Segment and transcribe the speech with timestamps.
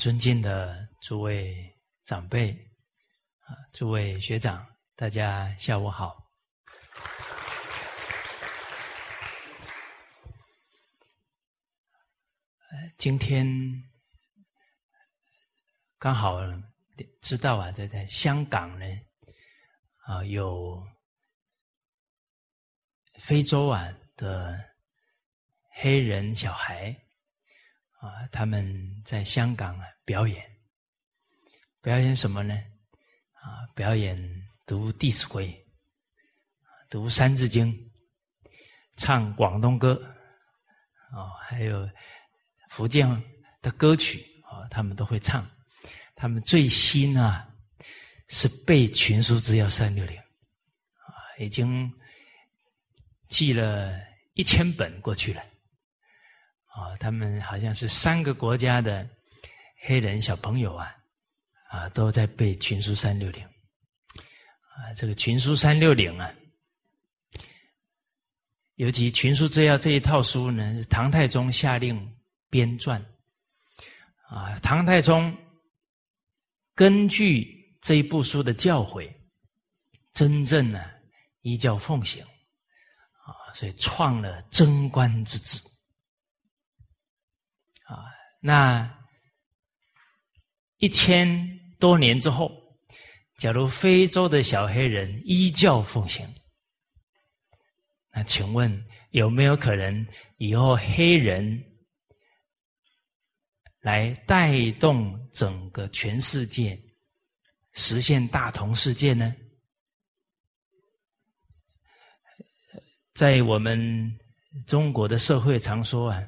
[0.00, 2.52] 尊敬的诸位长辈，
[3.40, 6.16] 啊，诸位学长，大家下午好。
[12.96, 13.46] 今天
[15.98, 16.38] 刚好
[17.20, 18.86] 知道啊，在在香港呢，
[20.06, 20.82] 啊，有
[23.18, 23.86] 非洲啊
[24.16, 24.58] 的
[25.72, 26.96] 黑人小孩。
[28.00, 28.66] 啊，他们
[29.04, 30.42] 在香港啊表演，
[31.82, 32.54] 表演什么呢？
[33.34, 34.18] 啊，表演
[34.66, 35.48] 读《弟子规》，
[36.88, 37.70] 读《三字经》，
[38.96, 39.92] 唱广东歌，
[41.12, 41.86] 哦，还有
[42.70, 43.06] 福建
[43.60, 45.46] 的歌曲啊，他们都会唱。
[46.14, 47.48] 他们最新啊
[48.28, 51.92] 是背《群书治要三六零》，啊，已经
[53.28, 54.00] 寄了
[54.32, 55.44] 一千本过去了。
[56.70, 59.08] 啊，他们好像是三个国家的
[59.82, 60.96] 黑人小朋友啊，
[61.68, 64.94] 啊，都在背《群书三六零》啊。
[64.96, 66.32] 这个《群书三六零》啊，
[68.76, 72.16] 尤其《群书治要》这一套书呢，是唐太宗下令
[72.48, 73.02] 编撰
[74.28, 74.56] 啊。
[74.60, 75.36] 唐太宗
[76.74, 79.12] 根据这一部书的教诲，
[80.12, 80.88] 真正呢
[81.42, 85.60] 依教奉行啊，所以创了贞观之治。
[88.40, 88.98] 那
[90.78, 92.50] 一千多年之后，
[93.36, 96.26] 假如非洲的小黑人依教奉行，
[98.12, 100.06] 那请问有没有可能
[100.38, 101.62] 以后黑人
[103.80, 106.80] 来带动整个全世界
[107.74, 109.36] 实现大同世界呢？
[113.12, 114.18] 在我们
[114.66, 116.26] 中国的社会常说啊。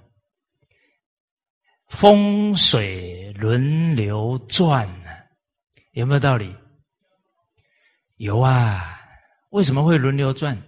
[1.92, 5.10] 风水轮流转呢，
[5.92, 6.52] 有没有道理？
[8.16, 8.98] 有啊，
[9.50, 10.60] 为什么会轮流转？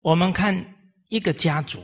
[0.00, 0.54] 我们看
[1.08, 1.82] 一个家族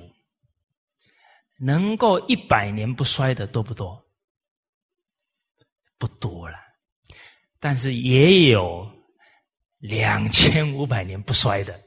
[1.59, 4.03] 能够一百年不衰的多不多？
[5.99, 6.57] 不多了，
[7.59, 8.89] 但是也有
[9.78, 11.78] 两千五百年不衰的，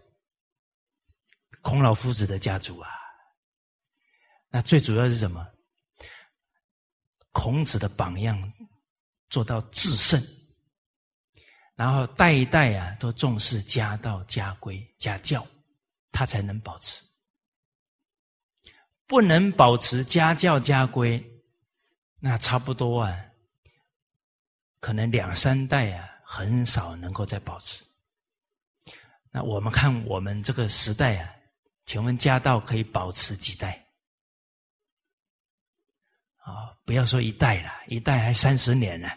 [1.62, 2.98] 孔老夫子的家族啊。
[4.49, 5.47] 那最主要是什么？
[7.31, 8.53] 孔子的榜样
[9.29, 10.21] 做到至圣，
[11.75, 15.45] 然后代代啊都重视家道、家规、家教，
[16.11, 17.03] 他才能保持。
[19.05, 21.23] 不能保持家教、家规，
[22.19, 23.25] 那差不多啊，
[24.79, 27.83] 可能两三代啊，很少能够再保持。
[29.31, 31.31] 那我们看我们这个时代啊，
[31.85, 33.85] 请问家道可以保持几代？
[36.49, 39.07] 啊，不要说一代了，一代还三十年呢。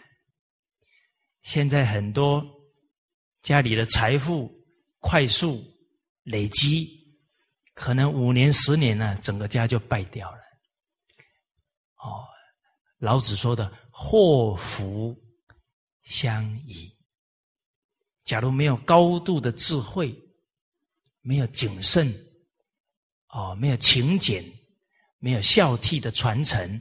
[1.41, 2.45] 现在很多
[3.41, 4.53] 家里的财富
[4.99, 5.63] 快速
[6.23, 6.87] 累积，
[7.73, 10.37] 可能五年、十年呢，整个家就败掉了。
[11.97, 12.23] 哦，
[12.99, 15.17] 老子说的“祸福
[16.03, 16.95] 相依”，
[18.23, 20.15] 假如没有高度的智慧，
[21.21, 22.13] 没有谨慎，
[23.29, 24.43] 哦，没有勤俭，
[25.17, 26.79] 没有孝悌的传承。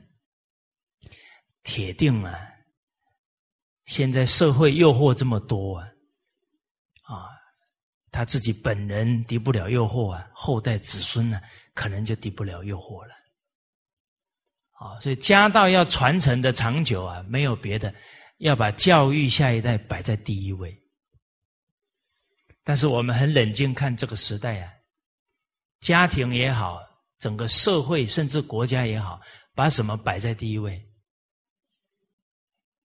[1.62, 2.48] 铁定啊！
[3.84, 5.86] 现在社会诱惑这么多啊，
[7.02, 7.28] 啊，
[8.10, 11.40] 他自己本人敌不了诱惑啊，后代子孙呢，
[11.74, 13.14] 可能就敌不了诱惑了。
[14.72, 17.92] 啊，所以家道要传承的长久啊，没有别的，
[18.38, 20.76] 要把教育下一代摆在第一位。
[22.64, 24.72] 但是我们很冷静看这个时代啊，
[25.80, 26.80] 家庭也好，
[27.18, 29.20] 整个社会甚至国家也好，
[29.54, 30.80] 把什么摆在第一位？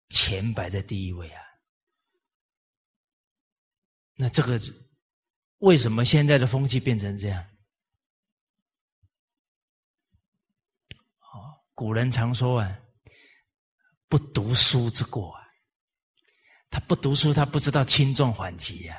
[0.09, 1.41] 钱摆在第一位啊！
[4.15, 4.59] 那这个
[5.57, 7.43] 为什么现在的风气变成这样？
[11.19, 12.79] 哦，古人常说啊
[14.07, 15.43] ，“不读书之过啊。”
[16.71, 18.97] 他不读书，他不知道轻重缓急呀。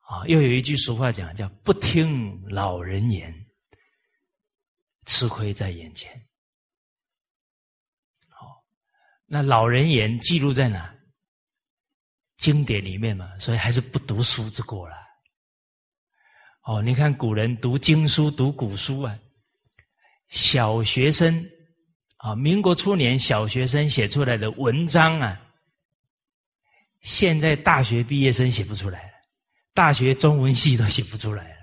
[0.00, 3.34] 啊，又有一句俗话讲，叫“不听老人言，
[5.06, 6.28] 吃亏在眼前”。
[9.26, 10.94] 那老人言记录在哪？
[12.36, 14.96] 经典里面嘛，所以还是不读书之过了。
[16.64, 19.18] 哦，你看古人读经书、读古书啊，
[20.28, 21.48] 小学生
[22.16, 25.40] 啊，民国初年小学生写出来的文章啊，
[27.02, 29.12] 现在大学毕业生写不出来了，
[29.72, 31.56] 大学中文系都写不出来了。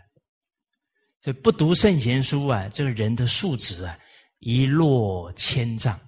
[1.21, 3.99] 所以不读圣贤书啊，这个人的素质啊，
[4.39, 5.99] 一落千丈。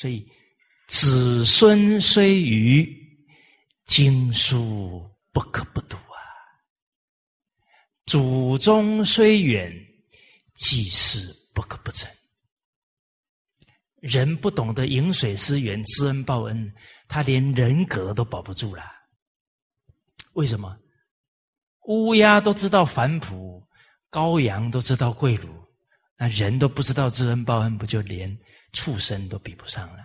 [0.00, 0.26] 所以
[0.88, 2.88] 子孙虽愚，
[3.84, 6.16] 经书不可不读啊；
[8.06, 9.70] 祖宗虽远，
[10.54, 12.10] 祭祀不可不成。
[13.96, 16.74] 人不懂得饮水思源、知恩报恩，
[17.06, 18.82] 他连人格都保不住了。
[20.32, 20.80] 为什么？
[21.88, 23.62] 乌鸦都知道反哺，
[24.10, 25.62] 羔羊都知道跪乳，
[26.22, 28.38] 那人都不知道知恩报恩，不就连
[28.74, 30.02] 畜生都比不上了？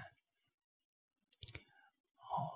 [2.20, 2.48] 哦，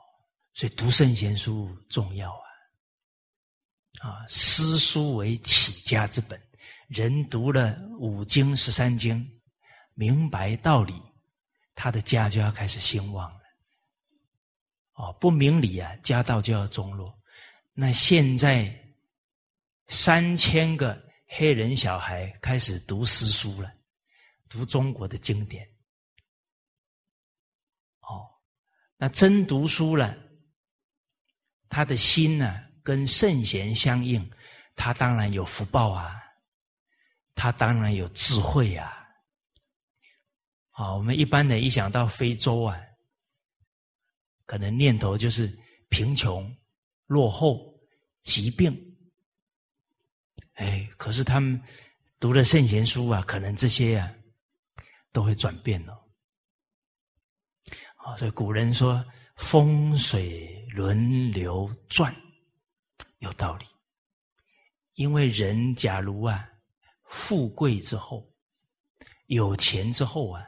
[0.53, 2.47] 所以读圣贤书重要啊！
[3.99, 6.41] 啊，诗书为起家之本，
[6.87, 9.29] 人读了五经十三经，
[9.93, 10.93] 明白道理。
[11.75, 13.41] 他的家就要开始兴旺了，
[14.93, 17.13] 哦，不明理啊，家道就要中落。
[17.73, 18.73] 那现在
[19.87, 23.71] 三千个黑人小孩开始读诗书了，
[24.49, 25.63] 读中国的经典，
[28.01, 28.27] 哦，
[28.97, 30.17] 那真读书了，
[31.69, 34.27] 他的心呢跟圣贤相应，
[34.75, 36.19] 他当然有福报啊，
[37.35, 39.07] 他当然有智慧啊。
[40.71, 42.81] 好，我们一般人一想到非洲啊，
[44.47, 45.55] 可能念头就是
[45.89, 46.51] 贫穷、
[47.05, 47.79] 落后、
[48.23, 48.88] 疾病。
[50.59, 51.61] 哎，可是他们
[52.19, 54.13] 读了圣贤书啊，可能这些啊
[55.13, 55.93] 都会转变了。
[57.95, 59.03] 啊，所以古人说
[59.37, 62.13] 风水轮流转，
[63.19, 63.65] 有道理。
[64.95, 66.45] 因为人假如啊
[67.05, 68.29] 富贵之后，
[69.27, 70.45] 有钱之后啊。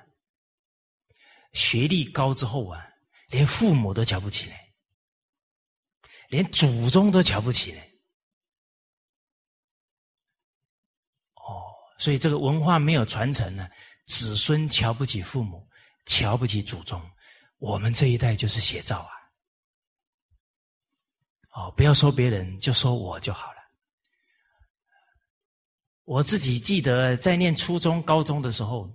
[1.53, 2.85] 学历高之后啊，
[3.27, 4.73] 连父母都瞧不起来，
[6.29, 7.91] 连祖宗都瞧不起来。
[11.35, 13.69] 哦，所以这个文化没有传承呢，
[14.07, 15.65] 子孙瞧不起父母，
[16.07, 16.99] 瞧不起祖宗。
[17.59, 19.13] 我们这一代就是写照啊！
[21.51, 23.59] 哦，不要说别人，就说我就好了。
[26.05, 28.91] 我自己记得在念初中、高中的时候，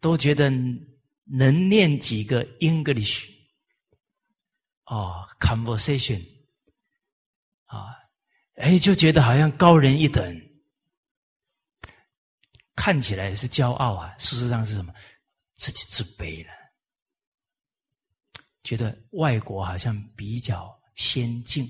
[0.00, 0.50] 都觉得。
[1.24, 3.30] 能念几个 English
[4.86, 6.20] 哦，conversation
[7.66, 7.96] 啊，
[8.56, 10.36] 哎，就觉得好像高人一等，
[12.74, 14.92] 看起来是骄傲啊，事实上是什么？
[15.56, 16.52] 自己自卑了，
[18.62, 21.66] 觉得外国好像比较先进，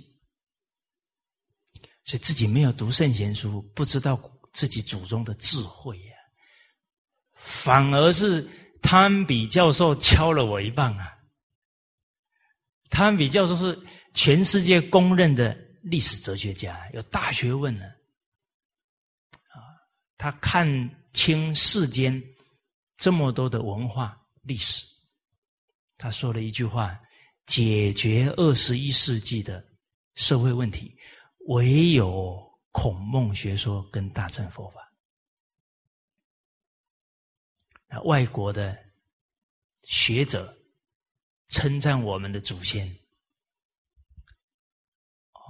[2.05, 4.21] 所以自己没有读圣贤书，不知道
[4.53, 6.15] 自己祖宗的智慧呀，
[7.35, 8.49] 反而是。
[8.85, 11.17] 汤比教授敲了我一棒啊！
[12.91, 13.81] 汤比教授是
[14.13, 17.85] 全世界公认的历史哲学家，有大学问呢。
[17.87, 17.95] 啊，
[20.23, 20.65] 他看
[21.13, 22.23] 清世间
[22.97, 24.87] 这么多的文化历史，
[25.99, 26.97] 他说了一句话：
[27.45, 29.67] 解决二十一世纪的
[30.15, 30.97] 社会问题，
[31.49, 34.93] 唯有孔孟学说跟大乘佛法。
[37.89, 38.79] 那外国的
[39.83, 40.57] 学者
[41.49, 42.89] 称赞我们的祖先，
[45.33, 45.43] 哦，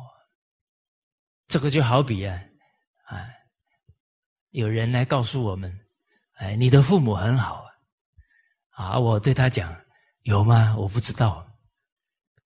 [1.47, 2.43] 这个就好比啊，
[3.05, 3.29] 啊，
[4.53, 5.79] 有人来告诉我们，
[6.35, 7.67] 哎，你的父母很好
[8.71, 9.77] 啊，啊，我对他讲，
[10.23, 10.75] 有吗？
[10.79, 11.47] 我不知道，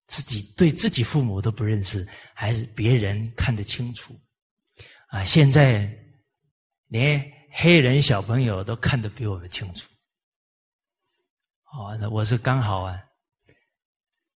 [0.06, 4.18] 自己对自己父母都不认识，还是别人看得清楚，
[5.08, 5.88] 啊，现在
[6.88, 7.32] 连。
[7.58, 9.88] 黑人小朋友都看得比我们清楚。
[11.72, 13.02] 哦，我是刚好啊，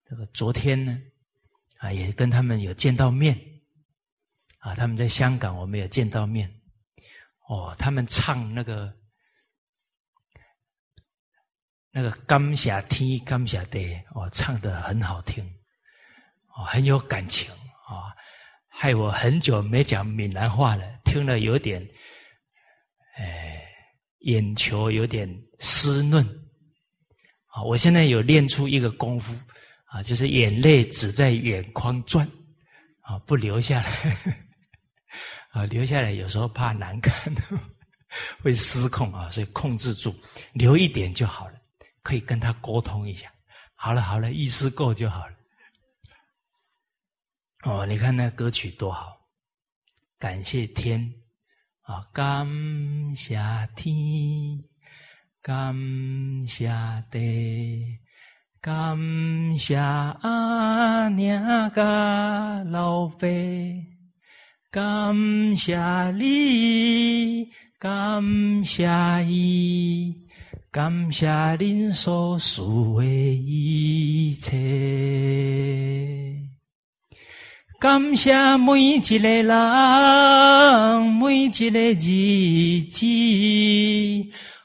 [0.08, 0.98] 这个昨天呢，
[1.80, 3.38] 啊，也跟他们有见到面，
[4.60, 6.59] 啊，他们在香港，我们有见到面。
[7.50, 8.94] 哦，他们唱那个
[11.90, 15.44] 那个《甘霞天甘霞地》，哦，唱的很好听，
[16.54, 17.50] 哦，很有感情
[17.88, 18.14] 啊，
[18.68, 21.84] 害我很久没讲闽南话了，听了有点。
[23.16, 23.66] 哎，
[24.20, 25.28] 眼球有点
[25.58, 26.24] 湿润，
[27.46, 29.34] 啊，我现在有练出一个功夫，
[29.86, 32.24] 啊，就是眼泪只在眼眶转，
[33.00, 33.90] 啊，不流下来，
[35.50, 37.14] 啊，留下来有时候怕难看，
[38.42, 40.14] 会失控啊，所以控制住，
[40.52, 41.54] 留一点就好了，
[42.02, 43.32] 可以跟他沟通一下。
[43.74, 45.34] 好了好了，意思够就好了。
[47.64, 49.16] 哦，你看那歌曲多好，
[50.18, 51.12] 感谢天。
[51.82, 52.06] 啊！
[52.12, 52.46] 感
[53.16, 53.36] 谢
[53.74, 54.62] 天，
[55.42, 55.74] 感
[56.46, 56.70] 谢
[57.10, 57.98] 地，
[58.60, 63.26] 感谢阿娘甲老爸，
[64.72, 65.76] 感谢
[66.12, 67.48] 你
[67.80, 68.88] 感谢
[69.26, 70.14] 伊，
[70.70, 74.56] 感谢恁所赐的一切，
[77.80, 83.04] 感谢每一个人，每一个日子，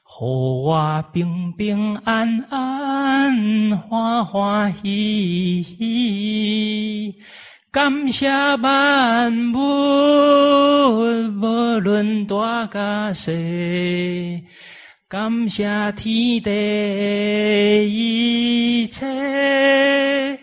[0.04, 7.16] 互我平平安安，欢欢喜喜。
[7.76, 9.58] 感谢万物，
[11.42, 13.34] 无论大甲小，
[15.10, 19.06] 感谢天地一切。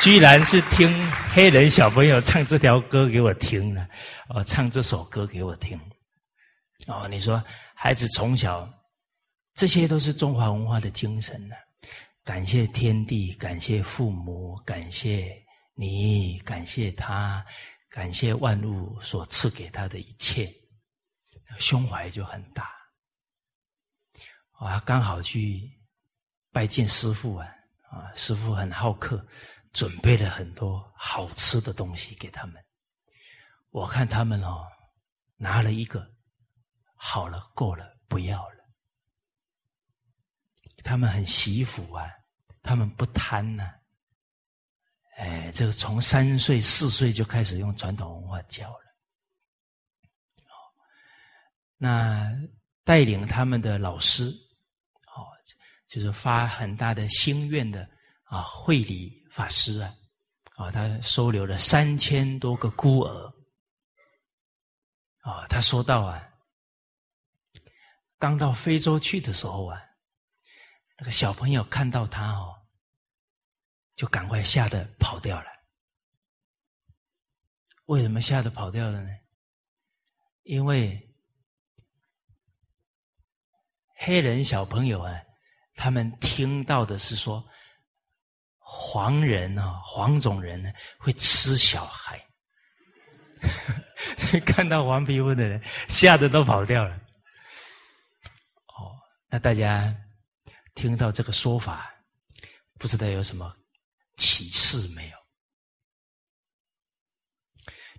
[0.00, 0.92] 居然是听
[1.32, 3.86] 黑人小朋友唱这条歌给我听了，
[4.30, 5.80] 哦，唱这首歌给我听。
[6.88, 7.40] 哦，你说
[7.76, 8.68] 孩子从小，
[9.54, 11.54] 这些都是中华文化的精神呢。
[12.26, 15.40] 感谢天地，感谢父母，感谢
[15.74, 17.46] 你，感谢他，
[17.88, 20.52] 感谢万物所赐给他的一切，
[21.60, 22.68] 胸怀就很大。
[24.54, 25.70] 啊，刚好去
[26.50, 27.46] 拜见师傅啊，
[27.90, 29.24] 啊，师傅很好客，
[29.72, 32.60] 准备了很多好吃的东西给他们。
[33.70, 34.66] 我看他们哦，
[35.36, 36.04] 拿了一个，
[36.96, 38.55] 好了，够了，不要了。
[40.86, 42.08] 他们很惜福啊，
[42.62, 43.74] 他们不贪呐。
[45.16, 48.84] 哎，这个从三岁四岁就开始用传统文化教了。
[50.44, 50.54] 哦，
[51.76, 52.30] 那
[52.84, 54.26] 带领他们的老师，
[55.06, 55.26] 哦，
[55.88, 57.90] 就是发很大的心愿的
[58.22, 59.92] 啊，慧理法师啊，
[60.54, 63.34] 啊，他收留了三千多个孤儿。
[65.22, 66.32] 啊，他说到啊，
[68.20, 69.82] 刚到非洲去的时候啊。
[70.98, 72.56] 那个小朋友看到他哦，
[73.96, 75.46] 就赶快吓得跑掉了。
[77.84, 79.10] 为什么吓得跑掉了呢？
[80.44, 81.14] 因为
[83.96, 85.20] 黑人小朋友啊，
[85.74, 87.46] 他们听到的是说
[88.58, 92.26] 黄人啊，黄种人呢会吃小孩，
[94.46, 96.96] 看到黄皮肤的人吓得都跑掉了。
[98.78, 98.96] 哦，
[99.28, 99.94] 那大家。
[100.76, 101.92] 听到这个说法，
[102.78, 103.52] 不知道有什么
[104.16, 105.16] 启示没有？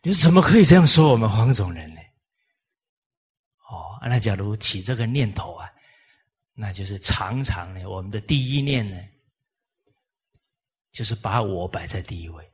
[0.04, 2.00] 你怎么可以这样说我们黄种人呢？
[3.68, 5.68] 哦，那假如起这个念头啊，
[6.54, 8.96] 那就是常常呢，我们的第一念呢，
[10.92, 12.54] 就是把我摆在第一位。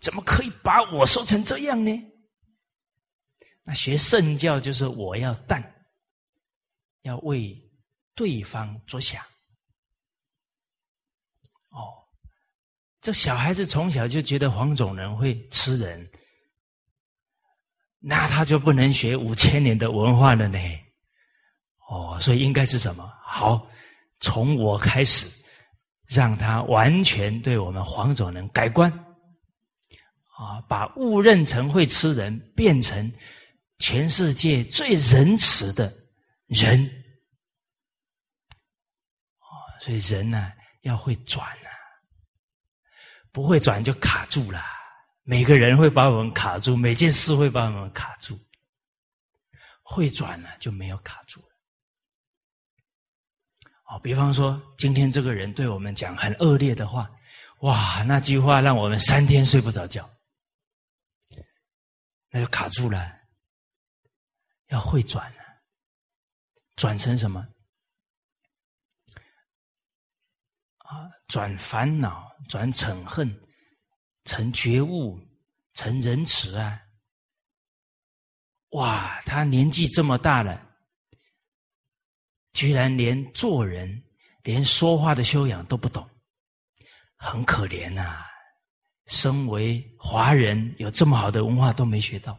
[0.00, 1.92] 怎么可以把我说成这样呢？
[3.64, 5.60] 那学圣教就是我要淡，
[7.02, 7.66] 要为。
[8.20, 9.24] 对方着想，
[11.70, 12.04] 哦，
[13.00, 16.06] 这小孩子从小就觉得黄种人会吃人，
[17.98, 20.58] 那他就不能学五千年的文化了呢。
[21.88, 23.10] 哦，所以应该是什么？
[23.24, 23.66] 好，
[24.20, 25.26] 从我开始，
[26.06, 28.92] 让他完全对我们黄种人改观，
[30.36, 33.10] 啊，把误认成会吃人，变成
[33.78, 35.90] 全世界最仁慈的
[36.48, 36.98] 人。
[39.80, 41.70] 所以人呢要会转啊，
[43.32, 44.62] 不会转就卡住了。
[45.22, 48.38] 每个人会把我们卡住，每件事会把我们卡住。
[49.82, 51.48] 会转呢就没有卡住了。
[53.86, 57.10] 哦，比方说今天这个人对我们讲很恶劣的话，
[57.60, 60.08] 哇，那句话让我们三天睡不着觉，
[62.28, 63.18] 那就卡住了。
[64.68, 65.42] 要会转啊，
[66.76, 67.44] 转成什么？
[70.78, 73.40] 啊，转烦恼，转嗔恨，
[74.24, 75.16] 成觉悟，
[75.74, 76.82] 成仁慈啊！
[78.70, 80.68] 哇，他年纪这么大了，
[82.52, 84.02] 居然连做人、
[84.42, 86.08] 连说话的修养都不懂，
[87.16, 88.26] 很可怜呐！
[89.06, 92.38] 身为华人，有这么好的文化都没学到，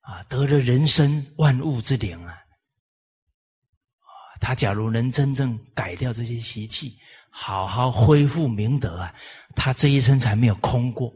[0.00, 2.42] 啊，得了人生万物之灵啊！
[4.40, 6.98] 他假如能真正改掉这些习气，
[7.38, 9.14] 好好恢复明德啊，
[9.54, 11.14] 他这一生才没有空过。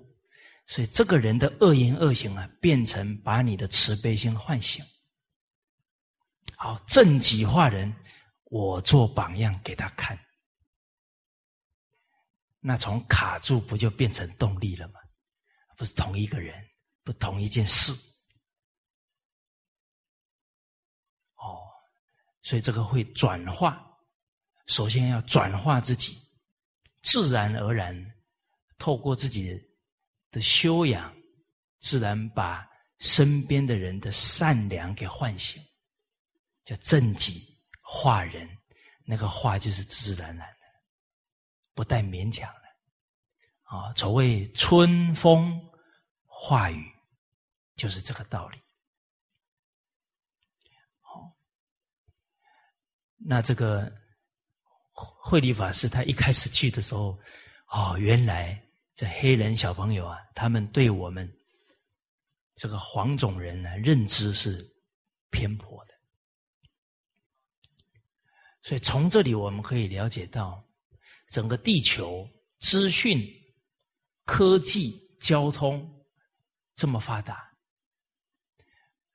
[0.66, 4.84] 所以这个人的恶言恶行啊，变成把你的慈悲心唤醒。
[6.56, 7.90] 好，正己化人，
[8.44, 10.16] 我做榜样给他看。
[12.60, 15.00] 那从卡住不就变成动力了吗？
[15.78, 16.54] 不是同一个人，
[17.02, 17.92] 不同一件事。
[21.36, 21.64] 哦
[22.42, 23.89] 所以这个会转化，
[24.70, 26.16] 首先要转化自己，
[27.02, 27.92] 自然而然
[28.78, 29.60] 透过自己
[30.30, 31.12] 的修养，
[31.80, 32.64] 自然把
[33.00, 35.60] 身边的人的善良给唤醒，
[36.64, 38.48] 叫正己化人。
[39.04, 40.56] 那个化就是自自然然的，
[41.74, 42.60] 不带勉强的。
[43.62, 45.60] 啊，所谓春风
[46.24, 46.88] 化雨，
[47.74, 48.58] 就是这个道理。
[51.00, 51.36] 好，
[53.16, 53.92] 那这个
[55.18, 57.18] 慧理法师他一开始去的时候，
[57.68, 58.60] 哦，原来
[58.94, 61.30] 这黑人小朋友啊，他们对我们
[62.54, 64.68] 这个黄种人呢认知是
[65.30, 65.94] 偏颇的。
[68.62, 70.62] 所以从这里我们可以了解到，
[71.28, 72.28] 整个地球
[72.58, 73.26] 资讯、
[74.24, 76.04] 科技、交通
[76.74, 77.56] 这么发达，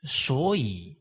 [0.04, 1.00] 所以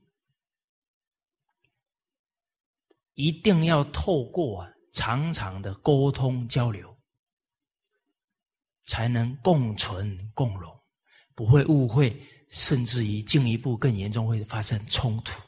[3.14, 6.96] 一定要透过啊常常的沟通交流，
[8.86, 10.72] 才能共存共荣，
[11.34, 12.16] 不会误会，
[12.48, 15.42] 甚至于进一步更严重会发生冲突。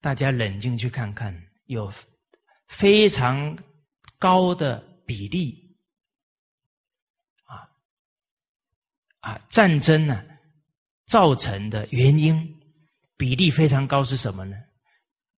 [0.00, 1.32] 大家冷静去看看，
[1.66, 1.92] 有
[2.66, 3.56] 非常
[4.18, 5.78] 高的比例
[7.44, 7.70] 啊
[9.20, 10.24] 啊，战争呢
[11.04, 12.60] 造成的原因
[13.16, 14.56] 比例非常高是什么呢？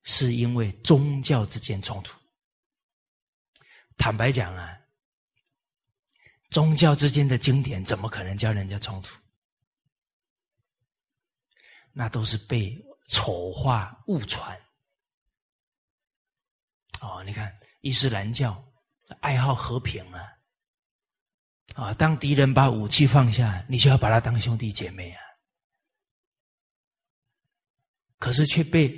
[0.08, 2.18] 是因为宗教之间冲突。
[3.98, 4.74] 坦白讲啊，
[6.48, 9.14] 宗教之间的经典怎么可能教人家冲突？
[11.92, 12.82] 那都是被。
[13.10, 14.60] 丑化误传，
[17.00, 18.62] 哦，你看伊斯兰教
[19.20, 20.30] 爱好和平啊，
[21.74, 25.22] 啊，当敌人把武器放下，你就要把他当兄弟姐妹啊，
[28.18, 28.94] 可是却被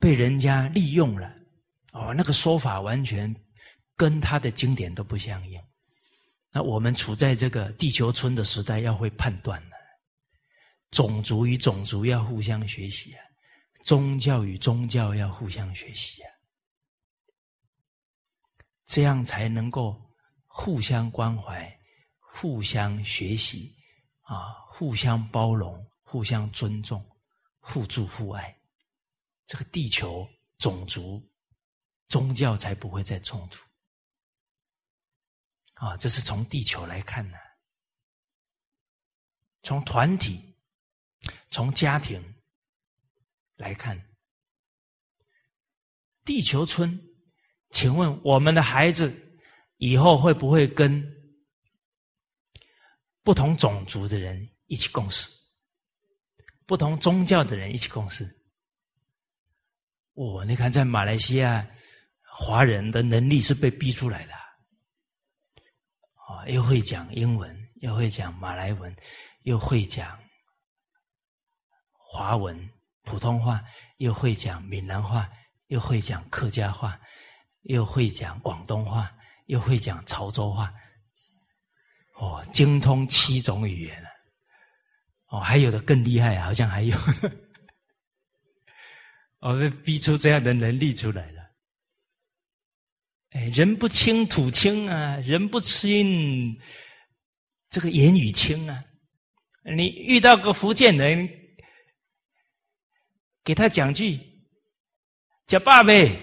[0.00, 1.32] 被人家利用了，
[1.92, 3.32] 哦，那个说法完全
[3.94, 5.60] 跟他的经典都不相应。
[6.50, 9.76] 那我们处在这个地球村的时代，要会判断的。
[10.90, 13.22] 种族与种族要互相学习啊，
[13.84, 16.30] 宗教与宗教要互相学习啊，
[18.86, 20.00] 这样才能够
[20.46, 21.72] 互相关怀、
[22.18, 23.72] 互相学习
[24.22, 27.00] 啊，互相包容、互相尊重、
[27.60, 28.56] 互助互爱，
[29.50, 31.20] 这个地球种族、
[32.06, 33.66] 宗教才不会再冲突
[35.74, 35.96] 啊！
[35.96, 37.36] 这是从地球来看呢，
[39.64, 40.40] 从团体。
[41.50, 42.22] 从家庭
[43.56, 44.00] 来看，
[46.24, 46.98] 地球村，
[47.70, 49.12] 请问我们的孩子
[49.76, 51.04] 以后会不会跟
[53.22, 55.28] 不同种族的人一起共事？
[56.64, 58.39] 不同宗教的人一起共事？
[60.20, 61.66] 哦，你看，在马来西亚，
[62.22, 64.34] 华人的能力是被逼出来的，
[66.12, 68.94] 啊，又会讲英文，又会讲马来文，
[69.44, 70.18] 又会讲。
[71.96, 72.70] 华文、
[73.04, 73.64] 普通话，
[73.96, 75.26] 又会讲闽南话，
[75.68, 77.00] 又会讲客家话，
[77.62, 79.10] 又会讲广东话，
[79.46, 80.70] 又会讲潮州话，
[82.16, 84.04] 哦，精通七种语言
[85.28, 86.94] 哦，还有的更厉害，好像还有，
[89.40, 91.40] 哦，逼出这样的能力出来了。
[93.30, 96.58] 哎，人不清土清啊，人不清
[97.68, 98.84] 这个言语清啊，
[99.76, 101.28] 你遇到个福建人。
[103.42, 104.20] 给他讲句
[105.48, 106.14] “叫爸呗”，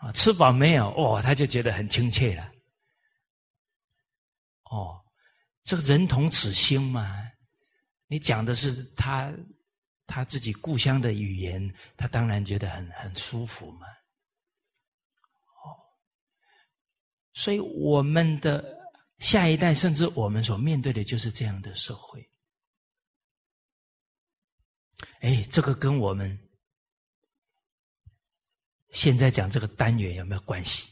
[0.00, 0.88] 啊，吃饱没有？
[0.96, 2.50] 哦，他就觉得很亲切了。
[4.70, 4.98] 哦，
[5.62, 7.14] 这个人同此心嘛，
[8.06, 9.30] 你讲的是他
[10.06, 13.86] 他自己故乡的语言，他当然觉得很很舒服嘛。
[15.64, 15.76] 哦，
[17.32, 18.62] 所以我们的
[19.18, 22.28] 下一代，甚至我们所面对的，就是这样的社会。
[25.20, 26.38] 哎，这个跟我们
[28.90, 30.90] 现在讲这个单元有没有关系？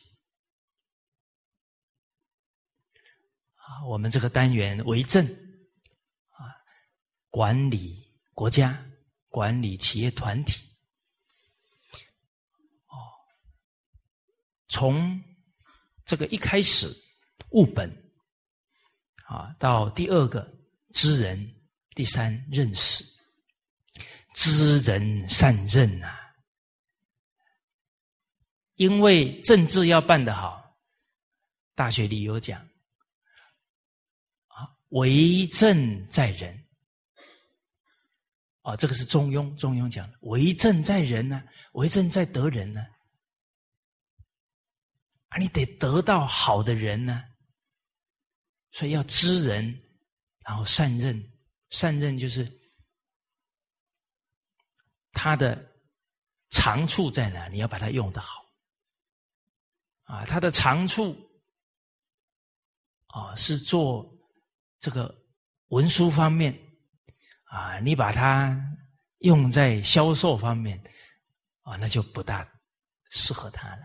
[3.56, 5.24] 啊，我们这个单元为政
[6.30, 6.50] 啊，
[7.30, 8.84] 管理国家，
[9.32, 10.62] 管理企业团体。
[12.86, 12.94] 哦，
[14.68, 15.20] 从
[16.04, 16.86] 这个一开始
[17.50, 17.90] 务本
[19.24, 20.46] 啊，到第二个
[20.92, 21.54] 知人，
[21.94, 23.04] 第三认识。
[24.34, 26.08] 知人善任呐，
[28.76, 30.74] 因为政治要办得好，
[31.74, 32.58] 大学里有讲
[34.46, 36.61] 啊，为政在人。
[38.62, 42.80] 啊，这个是中庸，中庸讲的，为政在人呢，为政在得人呢。
[45.28, 47.24] 啊，你得得到好的人呢，
[48.70, 49.64] 所以要知人，
[50.46, 51.30] 然后善任。
[51.70, 52.46] 善任就是
[55.10, 55.58] 他的
[56.50, 58.44] 长处在哪，你要把它用得好。
[60.02, 61.16] 啊，他的长处
[63.06, 64.06] 啊是做
[64.80, 65.14] 这个
[65.68, 66.54] 文书方面
[67.52, 68.58] 啊，你把它
[69.18, 70.82] 用在销售方面
[71.60, 72.50] 啊，那就不大
[73.10, 73.82] 适合他了。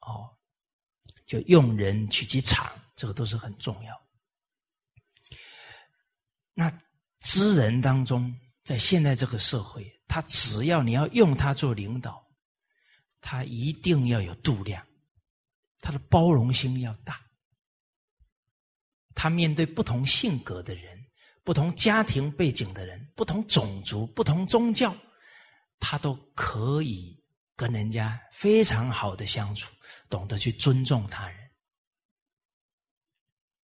[0.00, 0.36] 哦，
[1.26, 4.02] 就用人取其长，这个都是很重要。
[6.54, 6.76] 那
[7.20, 12.22] 知人当中，在现在这个社会，他只要你要用他做领导。
[13.26, 14.86] 他一定要有度量，
[15.80, 17.24] 他的包容心要大。
[19.14, 21.03] 他面对不同性格的人、
[21.44, 24.94] 不同家庭背景的人、不同种族、不同宗教，
[25.78, 27.16] 他都可以
[27.54, 29.72] 跟人家非常好的相处，
[30.08, 31.38] 懂得去尊重他人。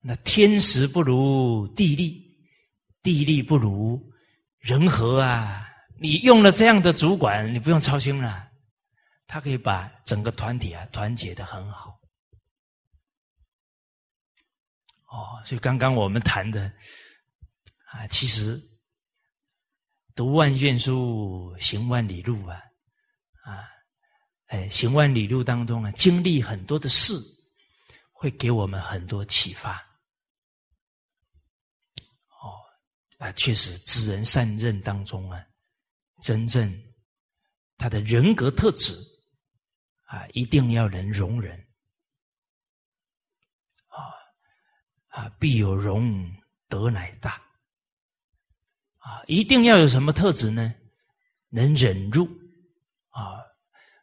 [0.03, 2.23] 那天时不如地利，
[3.03, 4.01] 地利不如
[4.59, 5.67] 人和啊！
[5.99, 8.49] 你用了这样的主管，你不用操心了。
[9.27, 12.01] 他可以把整个团体啊团结的很好，
[15.07, 16.73] 哦，所以刚刚我们谈的
[17.93, 18.61] 啊，其实
[20.15, 22.63] 读万卷书，行万里路啊，
[23.43, 23.69] 啊，
[24.47, 27.15] 哎，行万里路当中啊，经历很多的事，
[28.13, 29.77] 会给我们很多启发。
[32.29, 32.59] 哦，
[33.19, 35.45] 啊，确实知人善任当中啊，
[36.23, 36.73] 真正
[37.77, 38.95] 他的人格特质。
[40.11, 41.57] 啊，一定要能容忍，
[43.87, 44.11] 啊
[45.07, 46.29] 啊，必有容
[46.67, 47.41] 德乃大，
[49.27, 50.75] 一定要有什么特质呢？
[51.49, 52.29] 能忍住，
[53.09, 53.41] 啊，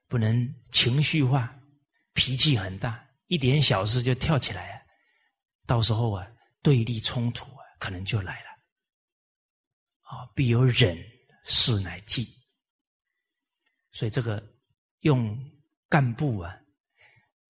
[0.07, 1.53] 不能情绪化，
[2.13, 4.85] 脾气很大，一点小事就跳起来，
[5.65, 6.27] 到时候啊，
[6.61, 8.47] 对立冲突啊，可能就来了，
[10.01, 10.97] 啊，必有忍，
[11.43, 12.27] 事乃济，
[13.91, 14.41] 所以这个
[15.01, 15.37] 用。
[15.89, 16.53] 干部啊，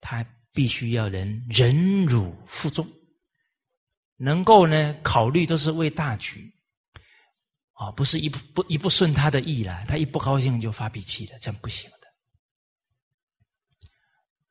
[0.00, 2.88] 他必须要能忍辱负重，
[4.14, 6.48] 能够呢考虑都是为大局，
[7.78, 12.08] 啊，不是一不不一不顺他的意了，他一不高兴就发脾气了，这样不行的。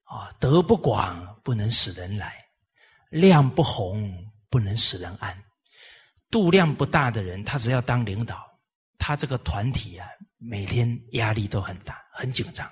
[0.04, 2.34] 啊，德不广不能使人来，
[3.10, 4.10] 量不宏
[4.50, 5.38] 不能使人安，
[6.32, 8.48] 度量不大的人，他只要当领导，
[8.98, 12.66] 他这个团体啊，每天压力都很大，很紧张。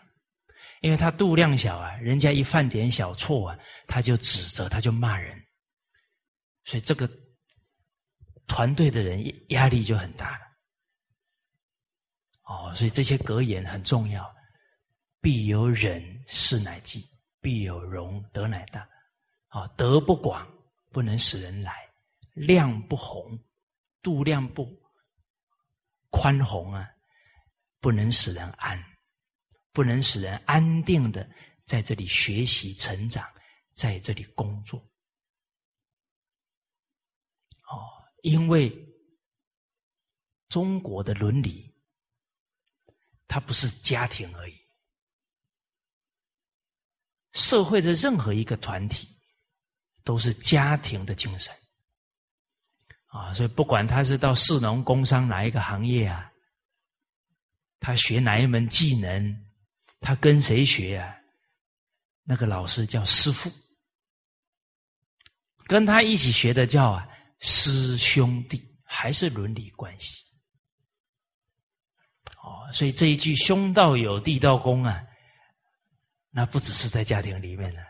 [0.80, 5.38] 因为他度量小啊，人家一犯点小错啊，他就指责，他就骂人，
[6.64, 7.10] 所以这个
[8.48, 10.46] 团队的人压力就很大了。
[12.44, 14.34] 哦，所以这些格言很重要，
[15.22, 17.02] 必有忍，事乃济；
[17.42, 18.88] 必有容，德乃大。
[19.48, 20.48] 啊，德不广，
[20.92, 21.72] 不能使人来；
[22.34, 23.38] 量不宏，
[24.02, 24.66] 度量不
[26.10, 26.90] 宽宏啊，
[27.80, 28.84] 不能使人安。
[29.72, 31.30] 不能使人安定的
[31.66, 33.30] 在这里学习成长，
[33.74, 34.80] 在这里工作。
[37.68, 37.84] 哦，
[38.26, 38.76] 因为
[40.50, 41.72] 中国的伦理，
[43.28, 44.56] 它不是家庭而已，
[47.34, 49.08] 社会的任何一个团体
[50.04, 51.56] 都是家庭的精神。
[53.06, 56.32] 啊，所以不管他是到市农工商哪一个行业啊，
[57.80, 59.46] 他学哪一门技能。
[60.02, 61.16] 他跟谁学啊？
[62.24, 63.52] 那个老师叫师傅，
[65.68, 67.08] 跟他一起学的叫啊
[67.40, 70.24] 师兄弟，还是伦理关系。
[72.44, 75.04] 哦，所以这一句“兄道友，弟道恭”啊，
[76.30, 77.82] 那不只是在家庭里面呢，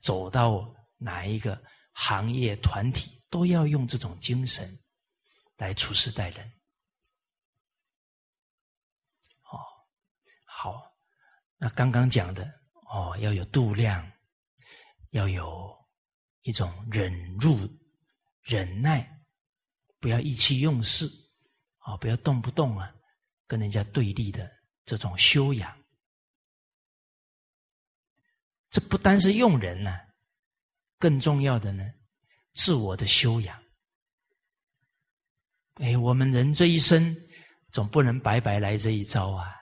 [0.00, 4.68] 走到哪一个行业团体，都要用这种精神
[5.56, 6.46] 来处事待人。
[9.50, 9.58] 哦，
[10.44, 10.92] 好。
[11.56, 12.44] 那刚刚讲的
[12.92, 14.10] 哦，要有度量，
[15.10, 15.72] 要有
[16.42, 17.68] 一种忍辱、
[18.42, 19.08] 忍耐，
[20.00, 21.08] 不要意气用事，
[21.78, 22.92] 啊，不要动不动啊
[23.46, 24.50] 跟人家对立的
[24.84, 25.76] 这种修养。
[28.70, 29.96] 这不单是用人呢，
[30.98, 31.84] 更重要的呢，
[32.54, 33.62] 自我的修养。
[35.74, 37.16] 哎，我们人这一生
[37.70, 39.54] 总不能白白来这一招啊。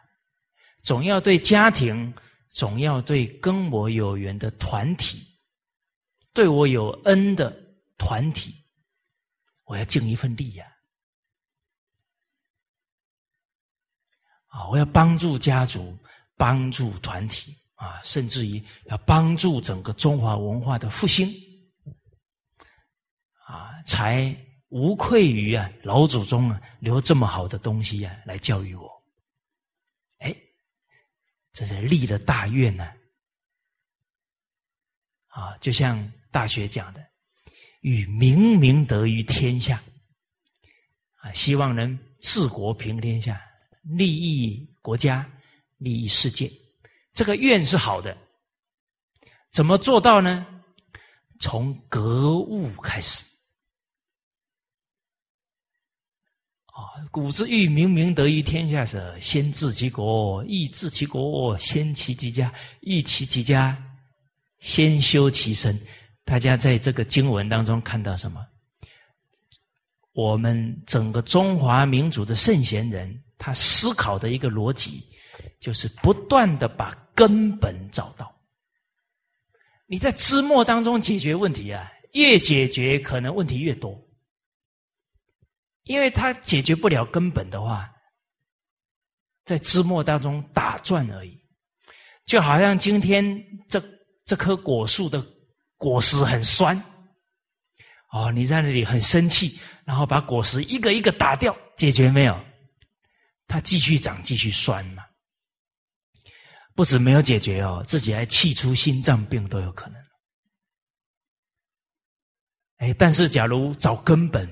[0.82, 2.12] 总要对家庭，
[2.48, 5.20] 总要对跟我有缘的团体，
[6.32, 7.50] 对我有恩的
[7.98, 8.59] 团体，
[9.70, 10.66] 我要尽一份力呀！
[14.48, 15.96] 啊，我要帮助家族，
[16.36, 21.32] 帮助团体啊，甚至于要帮助整个中华文化的复兴。
[23.46, 24.36] 啊，才
[24.70, 28.90] 无愧于啊老祖宗啊留这么好的东西啊来教育我。
[30.18, 30.36] 哎，
[31.52, 32.92] 这是立了大愿呢。
[35.28, 37.09] 啊，就像大学讲的，
[37.80, 39.82] 与明明德于天下，
[41.16, 43.40] 啊，希望能治国平天下，
[43.82, 45.28] 利益国家，
[45.78, 46.50] 利益世界。
[47.12, 48.16] 这个愿是好的，
[49.50, 50.46] 怎么做到呢？
[51.40, 53.24] 从格物开始。
[56.66, 63.76] 啊，古之欲明明德于天下者，先治其国；欲治其国，先齐其家；欲齐其家，
[64.58, 65.78] 先修其身。
[66.30, 68.46] 大家在这个经文当中看到什么？
[70.12, 75.04] 我们整个中华民族的圣贤人，他思考的一个逻辑，
[75.58, 78.32] 就是不断的把根本找到。
[79.86, 84.00] 你在枝末当中解决问题啊，越解决可能问题越多，
[85.82, 87.92] 因为他解决不了根本的话，
[89.44, 91.36] 在枝末当中打转而已，
[92.24, 93.82] 就好像今天这
[94.24, 95.20] 这棵果树的
[95.80, 96.76] 果实很酸，
[98.10, 102.38] 哦，你在那里很生气，然后把果实一个一个打掉，解决没有？
[103.46, 105.02] 它继续长，继续酸嘛。
[106.74, 109.98] 不止没有解决哦，自己还气出心脏病都有可能。
[112.76, 114.46] 哎，但是假如找根本，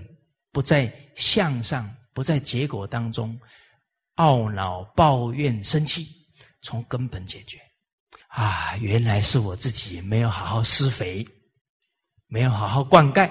[0.51, 3.39] 不在向上，不在结果当中，
[4.17, 6.07] 懊恼、抱怨、生气，
[6.63, 7.61] 从根本解决。
[8.29, 11.27] 啊，原来是我自己没有好好施肥，
[12.27, 13.29] 没有好好灌溉，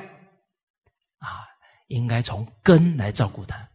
[1.18, 1.48] 啊，
[1.88, 3.68] 应该从根来照顾它，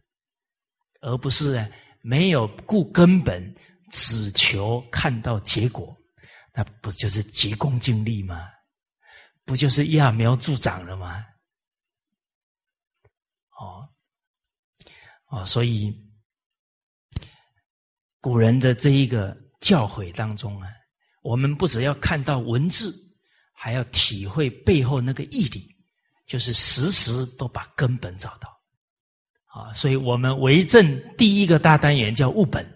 [1.01, 1.67] 而不是
[2.03, 3.55] 没有顾根本。
[3.95, 5.95] 只求看到结果，
[6.55, 8.49] 那不就是急功近利吗？
[9.45, 11.23] 不就是揠苗助长了吗？
[13.61, 13.87] 哦，
[15.27, 15.95] 哦，所以
[18.23, 20.71] 古人的这一个教诲当中啊，
[21.23, 22.95] 我们不只要看到文字，
[23.53, 25.75] 还要体会背后那个义理，
[26.27, 28.61] 就是时时都把根本找到。
[29.47, 32.67] 啊，所以我们为政第一个大单元叫务本。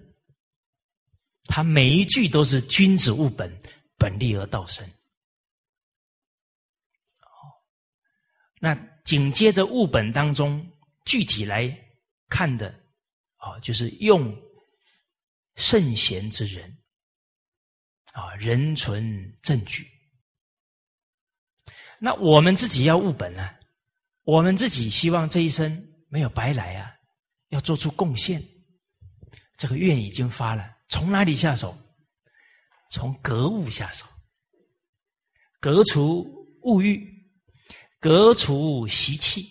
[1.48, 3.56] 他每一句都是“君子务本，
[3.96, 4.84] 本立而道生”。
[7.22, 7.54] 哦，
[8.58, 10.68] 那紧接着务本当中，
[11.04, 11.68] 具体来
[12.28, 12.68] 看的，
[13.36, 14.36] 啊，就是用
[15.54, 16.75] 圣贤之人，
[18.16, 19.86] 啊，人存正举。
[21.98, 23.58] 那我们自己要务本啊，
[24.22, 26.96] 我们自己希望这一生没有白来啊，
[27.50, 28.42] 要做出贡献。
[29.58, 30.74] 这个愿已经发了。
[30.88, 31.76] 从哪里下手？
[32.90, 34.06] 从格物下手，
[35.60, 36.22] 革除
[36.62, 37.04] 物欲，
[37.98, 39.44] 革除习气。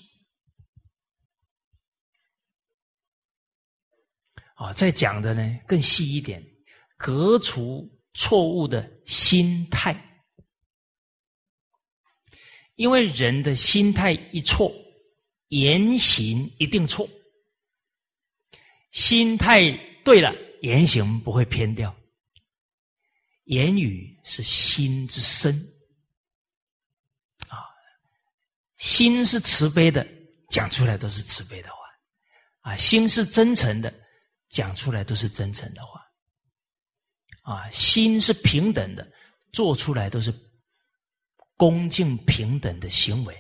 [4.56, 6.43] 啊，再讲的呢更细一点，
[6.97, 9.95] 革除错误的心态。
[12.75, 14.73] 因为人的心态一错，
[15.49, 17.08] 言行一定错。
[18.91, 19.69] 心态
[20.04, 20.34] 对了。
[20.62, 21.95] 言行不会偏掉，
[23.43, 25.54] 言语是心之身
[27.47, 27.69] 啊，
[28.78, 30.08] 心是慈悲的，
[30.49, 31.78] 讲出来都是慈悲的话
[32.71, 33.93] 啊；心是真诚的，
[34.49, 36.04] 讲出来都是真诚的话
[37.45, 39.10] 啊；心是平等的，
[39.53, 40.34] 做出来都是
[41.55, 43.38] 恭敬平等的行为。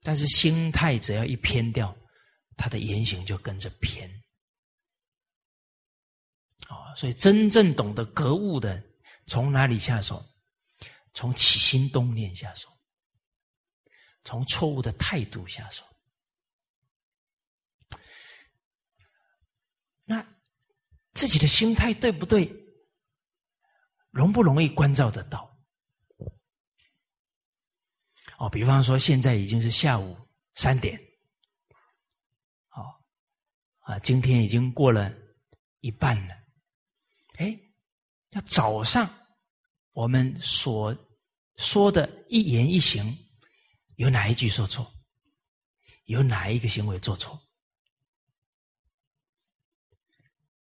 [0.00, 1.96] 但是心态只要一偏掉，
[2.56, 4.10] 他的言行就跟着偏。
[6.68, 8.82] 啊，所以真正懂得格物的，
[9.26, 10.24] 从哪里下手？
[11.14, 12.74] 从起心动念下手，
[14.22, 15.84] 从错误的态度下手。
[20.04, 20.26] 那
[21.14, 22.50] 自己的心态对不对？
[24.10, 25.50] 容不容易关照得到？
[28.38, 30.16] 哦，比方说现在已经是下午
[30.54, 31.00] 三点，
[32.68, 32.82] 好
[33.80, 35.14] 啊，今天已经过了
[35.80, 36.34] 一半了。
[37.36, 37.58] 哎，
[38.30, 39.08] 那早上
[39.92, 40.96] 我们所
[41.56, 43.16] 说的一言一行，
[43.96, 44.92] 有哪一句说错？
[46.06, 47.40] 有哪一个行为做错？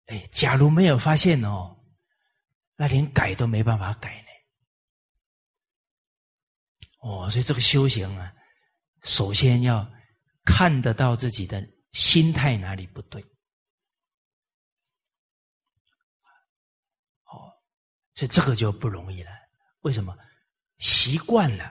[0.05, 1.75] 哎，假如没有发现哦，
[2.75, 4.27] 那连改都没办法改呢。
[6.99, 8.33] 哦，所以这个修行啊，
[9.03, 9.87] 首先要
[10.43, 13.23] 看得到自己的心态哪里不对。
[18.17, 19.31] 所以这个就不容易了。
[19.81, 20.17] 为什么？
[20.77, 21.69] 习惯了，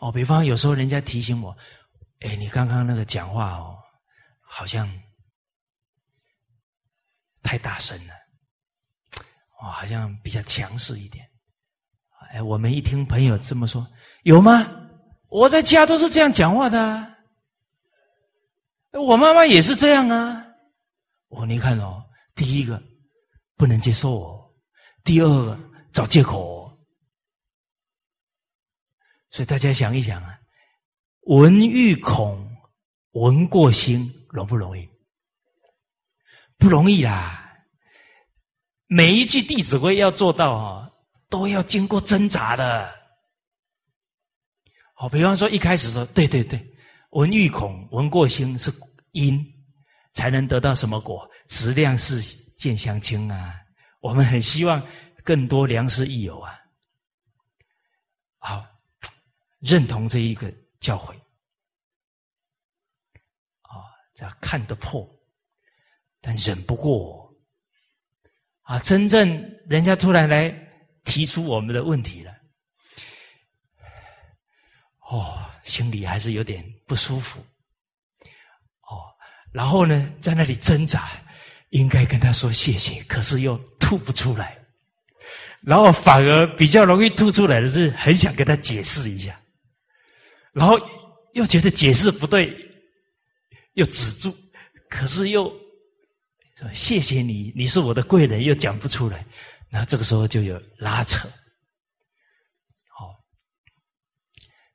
[0.00, 1.56] 哦，比方有时候人家提醒我，
[2.18, 3.78] 哎，你刚刚那个讲话哦，
[4.40, 4.88] 好像
[7.46, 8.12] 太大声了，
[9.60, 11.24] 哦，好像比较强势一点。
[12.32, 13.86] 哎，我们一听朋友这么说，
[14.24, 14.66] 有吗？
[15.28, 17.14] 我在家都是这样讲话的，
[18.90, 20.44] 我妈妈也是这样啊。
[21.28, 22.04] 哦，你看哦，
[22.34, 22.82] 第一个
[23.56, 24.54] 不能接受我，
[25.04, 25.56] 第二个
[25.92, 26.66] 找借口。
[29.30, 30.36] 所以大家想一想啊，
[31.26, 32.44] 闻欲恐，
[33.12, 34.88] 闻过心，容不容易？
[36.58, 37.42] 不容易啦。
[38.86, 40.90] 每一句《弟子规》要做到啊，
[41.28, 42.92] 都要经过挣扎的。
[44.94, 46.64] 好，比方说一开始说，对对对，
[47.10, 48.72] 闻欲恐，闻过心是
[49.12, 49.44] 因，
[50.14, 51.28] 才能得到什么果？
[51.48, 52.22] 质量是
[52.56, 53.54] 见相亲啊。
[54.00, 54.80] 我们很希望
[55.24, 56.58] 更多良师益友啊。
[58.38, 58.66] 好。
[59.60, 61.14] 认同这一个教诲，
[63.62, 65.08] 啊，这看得破，
[66.26, 67.32] 但忍不过，
[68.62, 70.52] 啊，真正人家突然来
[71.04, 72.34] 提出我们的问题了，
[75.08, 77.38] 哦，心里还是有点不舒服，
[78.80, 79.06] 哦，
[79.52, 81.08] 然后呢，在那里挣扎，
[81.68, 84.58] 应该跟他说谢谢，可是又吐不出来，
[85.60, 89.40] 然后反而比较容易吐出来的是，很想跟他解释一下。
[90.52, 90.76] 然后
[91.34, 92.52] 又觉得解释不对，
[93.74, 94.36] 又止住，
[94.88, 95.48] 可是又
[96.56, 99.24] 说谢谢你，你是我的贵人，又讲不出来，
[99.70, 101.28] 那这个时候就有拉扯。
[102.88, 103.14] 好，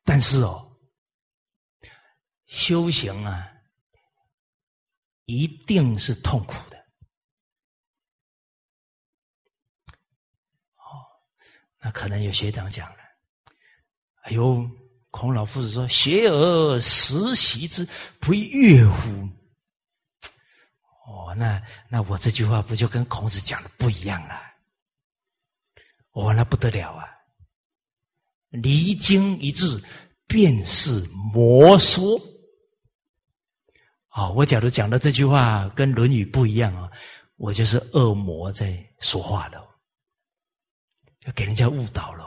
[0.04, 0.78] 但是哦，
[2.46, 3.52] 修行啊，
[5.26, 6.78] 一定是痛苦的。
[10.76, 11.02] 哦，
[11.80, 13.04] 那可能有学长讲了，
[14.24, 14.70] 哎呦。
[15.14, 17.86] 孔老夫子说：“学而时习之，
[18.22, 19.28] 不亦乐乎？”
[21.26, 24.40] 哦，那那我这句话不就跟孔子讲的不一样了？
[26.12, 27.08] 哦，那不得了啊！
[28.50, 29.82] 离经一致，
[30.28, 31.00] 便是
[31.34, 32.20] 魔说。
[34.10, 36.92] 啊，我假如讲的这句话跟《论语》不一样啊，
[37.38, 39.66] 我就是恶魔在说话了，
[41.26, 42.26] 要给人家误导了。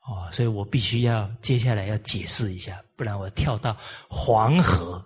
[0.00, 3.76] 哦，所以我必须要接下来要解释一下，不然我跳到
[4.08, 5.00] 黄河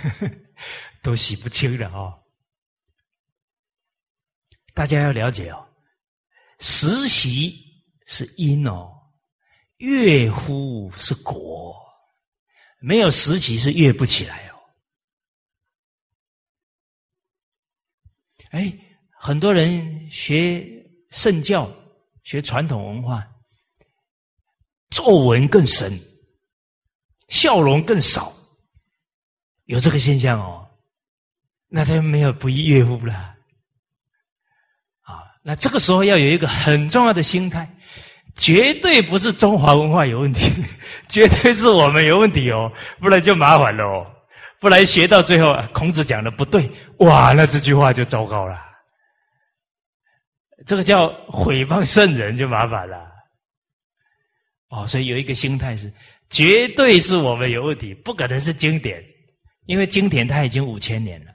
[1.02, 2.22] 都洗不清了哦。
[4.74, 5.68] 大家要了解哦，
[6.58, 8.90] 实习是因哦，
[9.78, 11.76] 悦乎是果，
[12.80, 14.58] 没有实习是悦不起来哦。
[18.50, 18.72] 哎，
[19.20, 20.66] 很多人学
[21.10, 21.70] 圣教，
[22.22, 23.28] 学传统文化。
[24.90, 25.98] 皱纹更深，
[27.28, 28.30] 笑容更少，
[29.66, 30.68] 有这个现象哦，
[31.68, 33.14] 那他就没有不亦乐乎了
[35.02, 35.24] 啊！
[35.42, 37.68] 那这个时候要有一个很重要的心态，
[38.36, 40.50] 绝对不是中华文化有问题，
[41.08, 44.04] 绝对是我们有问题哦，不然就麻烦了哦，
[44.58, 48.60] 不然学到最后，孔子讲的不对，哇，那这句话就糟糕了，
[50.66, 53.10] 这个叫毁谤圣人，就麻烦了。
[54.68, 55.92] 哦，所以有一个心态是，
[56.30, 59.04] 绝对是我们有问题，不可能是经典，
[59.66, 61.32] 因为经典它已经五千年了。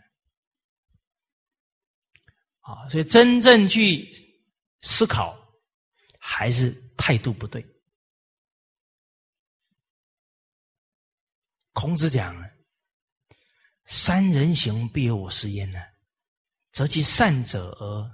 [2.59, 4.09] 啊，所以真正去
[4.81, 5.37] 思考，
[6.19, 7.65] 还是态度不对。
[11.71, 12.35] 孔子讲
[13.85, 15.79] ：“三人行，必有我师焉。”呢，
[16.71, 18.11] 则其善者而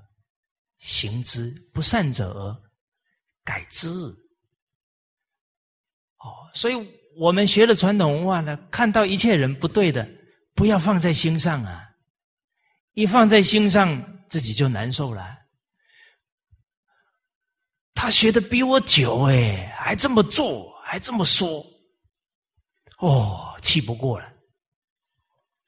[0.77, 2.71] 行之，不善者而
[3.43, 3.87] 改之。
[6.17, 6.75] 哦，所以
[7.15, 10.07] 我们学了传统文化呢，看到一切人不对的，
[10.55, 11.89] 不要放在心上啊！
[12.93, 15.39] 一放在心上，自己就难受了。
[17.93, 21.65] 他学的比我久哎，还这么做，还这么说，
[22.97, 24.33] 哦，气不过了，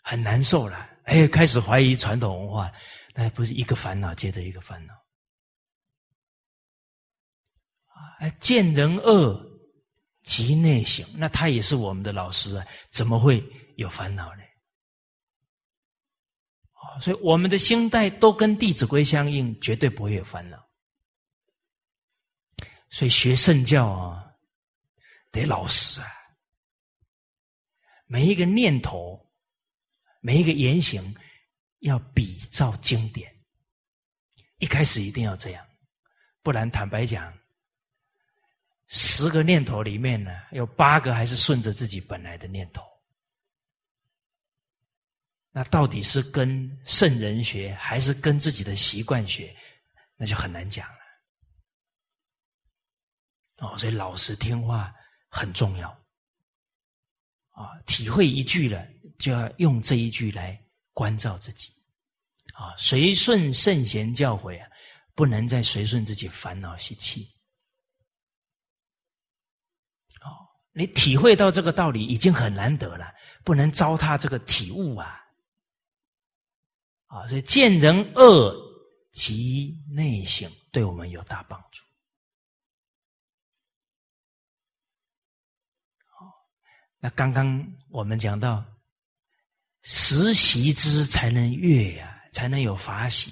[0.03, 0.89] 很难受了。
[1.03, 2.71] 哎，开始怀疑传统文化，
[3.13, 4.93] 那不是一个烦恼接着一个烦恼
[7.93, 8.29] 啊！
[8.39, 9.54] 见人恶。
[10.25, 13.43] 极内省，那他也是我们的老师啊，怎么会
[13.77, 14.41] 有烦恼呢？
[16.73, 20.57] 哦，所以我们的心态都跟《弟子规》相应，绝对不会有烦恼。
[22.89, 24.33] 所以学圣教啊，
[25.31, 26.07] 得老实啊，
[28.07, 29.31] 每一个念头，
[30.21, 31.15] 每一个言行，
[31.79, 33.31] 要比照经典。
[34.57, 35.63] 一开始一定要这样，
[36.41, 37.31] 不然坦白讲。
[38.87, 42.83] 十个念头里面呢，有八个还是顺着自己本来的念头。
[45.51, 49.55] 那到底是跟圣人学，还是跟自己的习惯学？
[50.17, 50.99] 那就很难讲了。
[53.57, 54.93] 哦，所以老实听话
[55.29, 55.89] 很重要。
[57.51, 58.85] 啊，体会一句了，
[59.17, 60.61] 就要用这一句来
[60.91, 61.71] 关照自己。
[62.53, 64.69] 啊，随顺圣贤教诲啊，
[65.13, 67.33] 不能再随顺自己烦恼习气。
[70.21, 70.31] 哦，
[70.77, 73.15] 你体会到这个道理已经很难得了，
[73.45, 75.21] 不能糟蹋这个体悟啊。
[77.05, 78.53] 啊，所以见人恶
[79.13, 81.81] 其内省，对我们有大帮助。
[86.99, 88.65] 那刚刚我们讲到，
[89.83, 93.31] 实习之才能悦呀，才能有法喜。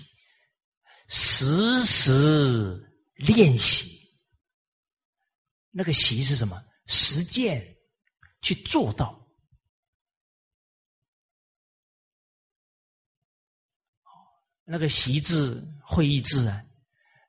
[1.09, 3.99] 时时练习，
[5.71, 6.63] 那个习是什么？
[6.85, 7.77] 实践
[8.41, 9.19] 去做到。
[14.63, 16.63] 那个“习”字，会意字啊，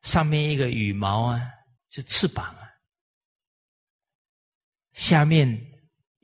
[0.02, 1.40] 上面一个羽毛啊，
[1.88, 2.70] 就翅膀啊，
[4.92, 5.70] 下面。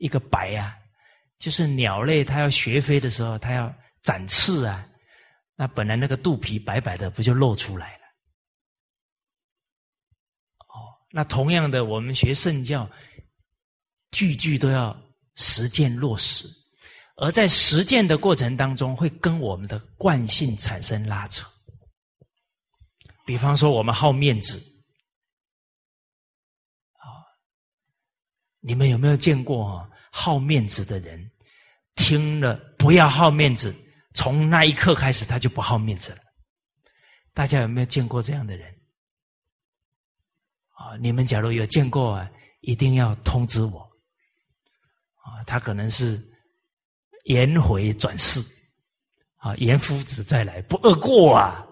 [0.01, 0.75] 一个白啊，
[1.37, 3.71] 就是鸟类它要学飞的时候，它要
[4.01, 4.83] 展翅啊，
[5.53, 8.05] 那本来那个肚皮白白的，不就露出来了？
[10.69, 12.89] 哦，那同样的，我们学圣教，
[14.11, 14.95] 句句都要
[15.35, 16.47] 实践落实，
[17.15, 21.47] 而在实践的过程当中，会跟我们的惯性产生拉扯。
[23.25, 24.57] 比方说，我们好面子。
[26.97, 27.23] 啊
[28.59, 31.31] 你们有没有见过啊好面子的人？
[31.95, 33.73] 听了不要好面子，
[34.13, 36.17] 从那一刻开始他就不好面子了。
[37.33, 38.73] 大家有没有见过这样的人？
[40.73, 42.31] 啊，你们假如有见过啊，
[42.61, 43.90] 一定要通知我。
[45.23, 46.21] 啊，他可能是
[47.25, 48.39] 颜回转世，
[49.37, 51.65] 啊，颜夫子再来不二过啊，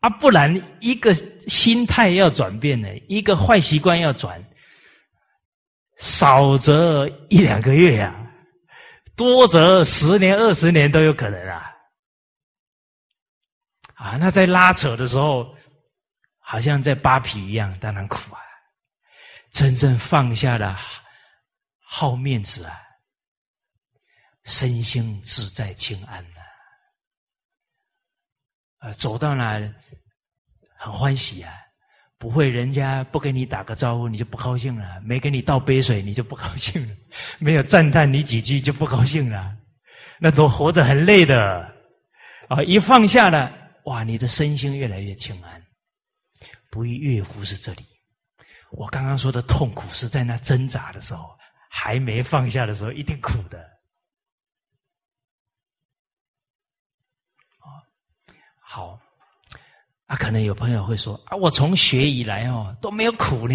[0.00, 4.44] 啊，不然一个心态要转变呢，一个坏习惯要转。
[5.96, 8.14] 少则一两个月呀，
[9.14, 11.70] 多则十年、二十年都有可能啊！
[13.96, 15.54] 啊，那在拉扯的时候，
[16.38, 18.40] 好像在扒皮一样，当然苦啊！
[19.52, 20.78] 真正放下了
[21.92, 22.80] 好面子啊，
[24.44, 26.40] 身心自在清安呐！
[28.78, 29.60] 啊，走到哪
[30.76, 31.52] 很欢喜啊！
[32.16, 36.94] 不会，人家不跟你打个招呼，你就不高兴了；没给你倒杯水，你就不高兴了；
[37.40, 39.50] 没有赞叹你几句，就不高兴了。
[40.20, 41.40] 那都活着很累的
[42.48, 42.62] 啊！
[42.62, 43.52] 一放下了，
[43.86, 45.60] 哇，你的身心越来越清安。
[46.70, 47.84] 不亦乐乎是这里？
[48.70, 51.36] 我刚刚说的痛苦是在那挣扎的时候，
[51.72, 53.60] 还没放下的时候，一定苦的。
[57.60, 57.78] 啊，
[58.60, 59.00] 好。
[60.06, 63.54] 啊，可能有朋友会说：“啊，我从学以来哦都没有苦呢。”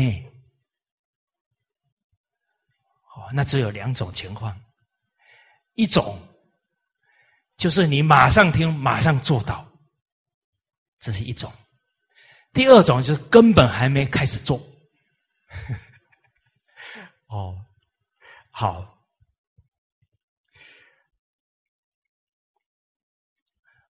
[3.14, 4.58] 哦，那只有两种情况，
[5.74, 6.18] 一种
[7.58, 9.70] 就是你马上听，马上做到，
[10.98, 11.52] 这是一种；
[12.54, 14.58] 第二种就是根本还没开始做。
[18.58, 19.06] 好，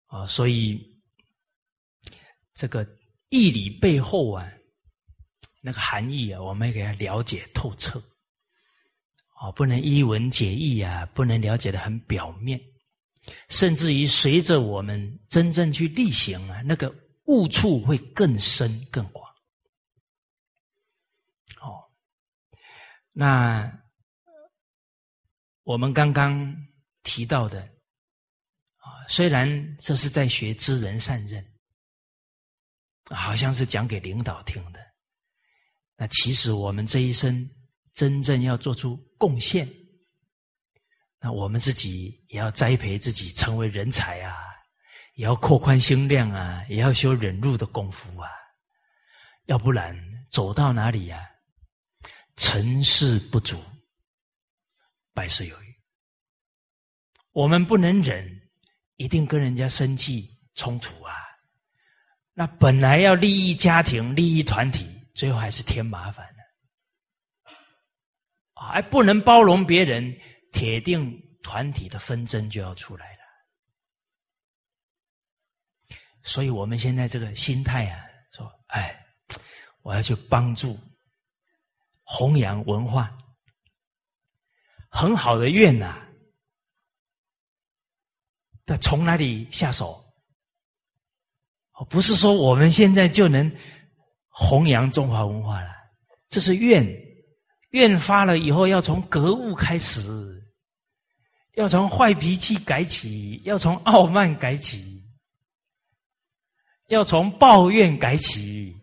[0.06, 0.94] 啊，所以。
[2.58, 2.88] 这个
[3.28, 4.50] 义理背后啊，
[5.60, 8.02] 那个含义啊，我们要给他了解透彻，
[9.42, 12.58] 哦，不能一文解义啊，不能了解的很表面，
[13.50, 16.96] 甚至于随着我们真正去力行啊，那个
[17.26, 19.30] 悟处会更深更广。
[21.60, 21.92] 哦，
[23.12, 23.70] 那
[25.66, 26.56] 我们刚刚
[27.04, 27.60] 提到的
[28.78, 31.46] 啊，虽然这是在学知人善任。
[33.12, 34.80] 好像是讲给领导听的，
[35.96, 37.48] 那其实我们这一生
[37.94, 39.70] 真正要做出贡献，
[41.20, 44.36] 那我们自己也要栽培自己成为人才啊，
[45.14, 48.28] 也要扩宽心量啊，也要修忍辱的功夫啊，
[49.46, 49.96] 要不然
[50.32, 51.30] 走到哪里呀，
[52.38, 53.64] 成事不足，
[55.16, 55.76] 百事有余。
[57.32, 58.30] 我们不能忍，
[58.98, 61.16] 一定跟人家生气冲突啊。
[62.34, 67.52] 那本来要利益家庭、利益团体，最后还是添麻烦了。
[68.54, 70.16] 啊，还不能包容别人，
[70.52, 73.20] 铁定团体的纷争就要出来了。
[76.24, 78.04] 所以我们现在这个心态啊，
[78.34, 79.06] 说，哎，
[79.82, 80.78] 我要去帮助
[82.04, 83.18] 弘扬文化，
[84.96, 86.02] 很好的愿呐。
[88.64, 90.02] 但从哪里下手？
[91.74, 93.52] 哦，不是说我们现在就能
[94.30, 95.70] 弘扬中华文化了，
[96.30, 96.88] 这是愿，
[97.72, 100.02] 愿发了以后要从格物开始，
[101.56, 105.04] 要从坏脾气改起，要从傲慢改起，
[106.88, 108.74] 要从抱怨改起，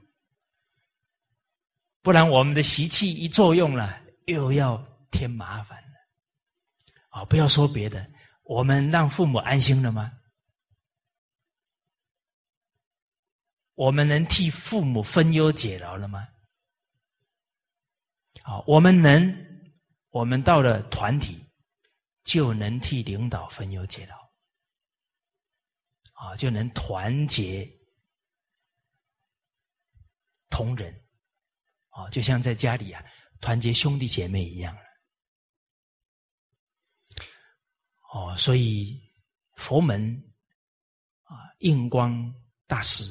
[2.03, 4.77] 不然我们的习气一作用了，又要
[5.11, 5.82] 添麻烦。
[7.13, 8.11] 啊，不要说别的，
[8.43, 10.11] 我们让父母安心了吗？
[13.75, 16.27] 我们能替父母分忧解劳了吗？
[18.43, 19.71] 好，我们能，
[20.09, 21.45] 我们到了团体，
[22.25, 24.17] 就能替领导分忧解劳，
[26.15, 27.69] 啊，就能团结
[30.49, 30.95] 同仁，
[31.91, 33.05] 啊，就像在家里啊，
[33.41, 34.83] 团结兄弟姐妹一样了。
[38.13, 39.01] 哦，所以
[39.57, 40.15] 佛门
[41.25, 42.35] 啊，印光
[42.67, 43.05] 大师。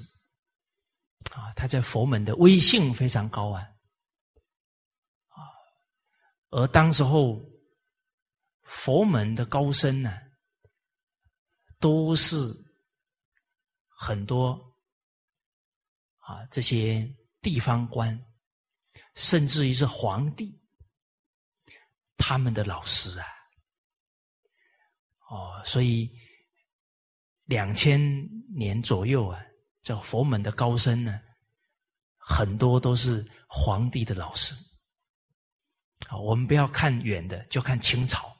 [1.32, 3.62] 啊，他在佛门的威信非常高啊，
[5.28, 5.38] 啊，
[6.50, 7.40] 而当时候
[8.64, 10.12] 佛门的高僧呢，
[11.80, 12.36] 都是
[13.88, 14.60] 很多
[16.18, 17.08] 啊这些
[17.40, 18.20] 地方官，
[19.16, 20.60] 甚至于是皇帝，
[22.18, 23.28] 他们的老师啊，
[25.32, 26.12] 哦，所以
[27.46, 28.00] 两千
[28.54, 29.42] 年左右啊。
[29.82, 31.20] 这佛门的高僧呢，
[32.18, 34.54] 很多都是皇帝的老师。
[36.08, 38.32] 啊，我们不要看远的，就看清朝，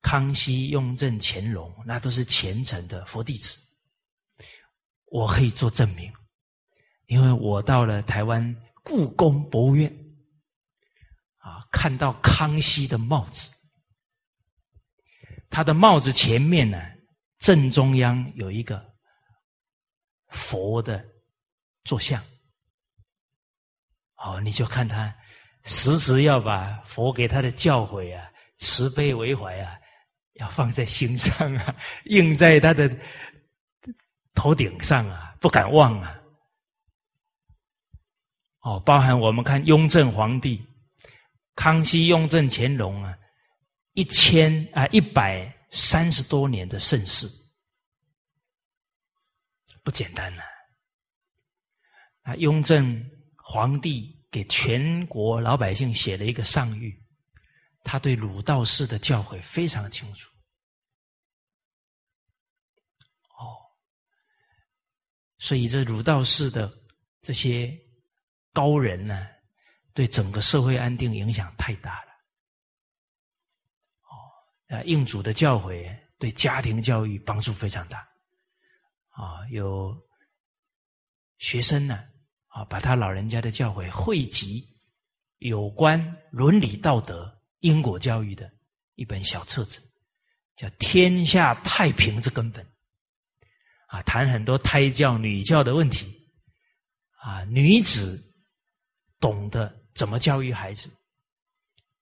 [0.00, 3.58] 康熙、雍正、乾隆，那都是虔诚的佛弟子。
[5.06, 6.12] 我可以做证明，
[7.06, 9.92] 因为我到了台湾故宫博物院，
[11.38, 13.52] 啊，看到康熙的帽子，
[15.52, 16.82] 他的帽子前面呢，
[17.38, 18.90] 正中央有一个。
[20.34, 21.04] 佛的
[21.84, 22.24] 坐像，
[24.16, 25.14] 哦，你就看他
[25.64, 29.78] 时时要把佛给他的教诲啊，慈悲为怀啊，
[30.40, 31.76] 要放在心上啊，
[32.06, 32.90] 印在他的
[34.32, 36.18] 头顶上啊，不敢忘啊。
[38.60, 40.66] 哦，包含我们看雍正皇帝、
[41.56, 43.14] 康熙、雍正、乾隆啊，
[43.92, 47.28] 一千啊一百三十多年的盛世。
[49.84, 50.42] 不简单呐！
[52.22, 56.96] 啊，雍正皇帝给全国老百姓写了一个上谕，
[57.82, 60.30] 他对儒道士的教诲非常清楚。
[63.40, 63.58] 哦，
[65.38, 66.72] 所以这儒道士的
[67.20, 67.76] 这些
[68.52, 69.26] 高人呢，
[69.92, 72.11] 对整个社会安定影响太大了。
[74.72, 77.98] 啊，应主的教诲对家庭教育帮助非常大。
[79.10, 79.94] 啊，有
[81.36, 82.02] 学生呢，
[82.46, 84.64] 啊，把他老人家的教诲汇集
[85.38, 86.00] 有关
[86.30, 88.50] 伦理道德、因果教育的
[88.94, 89.82] 一本小册子，
[90.56, 92.64] 叫《天下太平之根本》。
[93.88, 96.18] 啊，谈很多胎教、女教的问题。
[97.18, 98.18] 啊，女子
[99.20, 100.90] 懂得怎么教育孩子，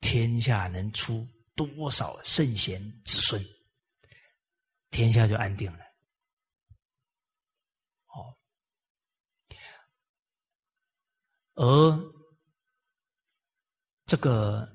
[0.00, 1.26] 天下能出
[1.66, 3.44] 多少圣贤子孙，
[4.90, 5.78] 天下就安定了。
[8.06, 8.36] 哦。
[11.54, 12.12] 而
[14.06, 14.68] 这个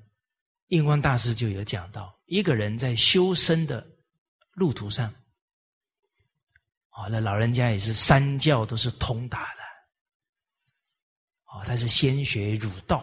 [0.68, 3.86] 印光大师就有讲到，一个人在修身的
[4.52, 5.12] 路途上，
[6.88, 9.62] 啊，那老人家也是三教都是通达的，
[11.44, 12.98] 啊，他是先学儒道，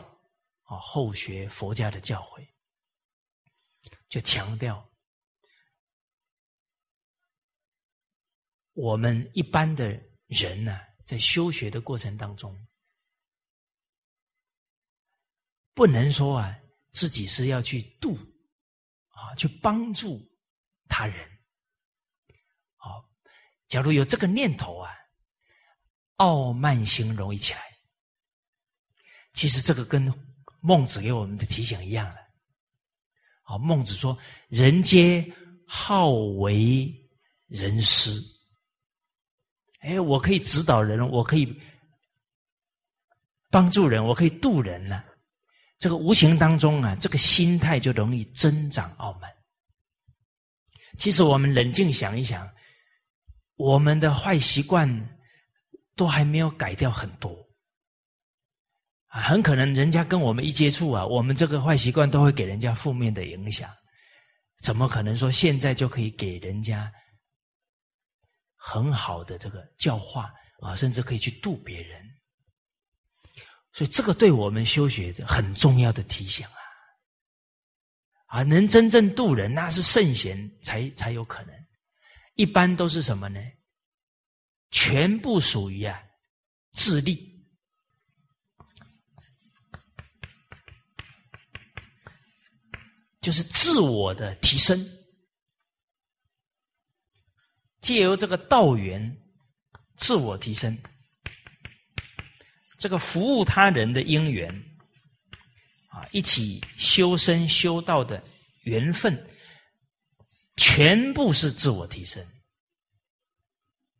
[0.63, 2.47] 啊，后学佛家的教诲，
[4.13, 4.87] 就强调
[8.73, 12.55] 我们一般的人呢，在修学的过程当中。
[15.73, 16.55] 不能说啊，
[16.91, 18.15] 自己是要去度
[19.07, 20.21] 啊，去帮助
[20.87, 21.27] 他人。
[22.75, 23.03] 好，
[23.67, 24.93] 假如有这个念头啊，
[26.17, 27.61] 傲慢心容易起来。
[29.33, 30.05] 其实这个跟
[30.61, 32.22] 孟子给我们的提醒一样的。
[33.43, 34.17] 好，孟子说
[34.49, 35.23] ：“人皆
[35.67, 36.91] 好为
[37.47, 38.19] 人师。”
[39.81, 41.61] 哎，我可以指导人，我可以
[43.51, 45.03] 帮助人，我可以渡人了。
[45.77, 49.29] 这个无形当中啊，这个心态就容易增长傲慢。
[50.97, 52.49] 其实我们冷静想一想，
[53.55, 55.19] 我们的坏习惯
[55.97, 57.42] 都还没有改掉很多，
[59.21, 63.69] 很可能人家跟我们一接触啊，我们这个坏习惯都会给人家负面的影响。
[64.61, 66.91] 怎么可能说现在就可以给人家
[68.55, 72.01] 很好的这个教化啊，甚至可以去度别人？
[73.71, 78.37] 所以这个对我们修学很重要的提醒啊！
[78.37, 81.53] 啊，能真正度人，那是圣贤才才有可能。
[82.35, 83.39] 一般都是什么呢？
[84.71, 86.01] 全部属于啊
[86.71, 87.32] 自利，
[93.23, 94.77] 就是自我的提升，
[97.79, 99.17] 借由这个道缘，
[99.95, 100.77] 自我提升，
[102.77, 104.53] 这个服务他人的因缘，
[105.87, 108.21] 啊，一起修身修道的
[108.65, 109.17] 缘分。
[110.57, 112.23] 全部是自我提升，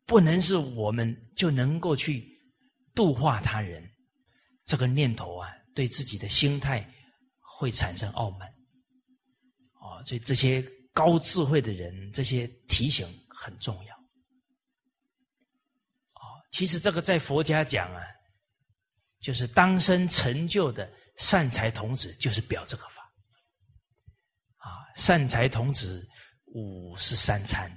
[0.04, 2.24] 不能是我们就能够去
[2.94, 3.90] 度化他人。
[4.64, 6.88] 这个念头啊，对自己的心态
[7.40, 8.53] 会产生傲慢。
[10.06, 13.96] 所以这些高智慧的人，这些提醒很重要。
[16.14, 18.02] 哦，其实这个在佛家讲啊，
[19.20, 23.02] 就是当生成就的善财童子，就是表这个法。
[24.58, 26.06] 啊，善财童子。
[26.56, 27.68] 五是三餐，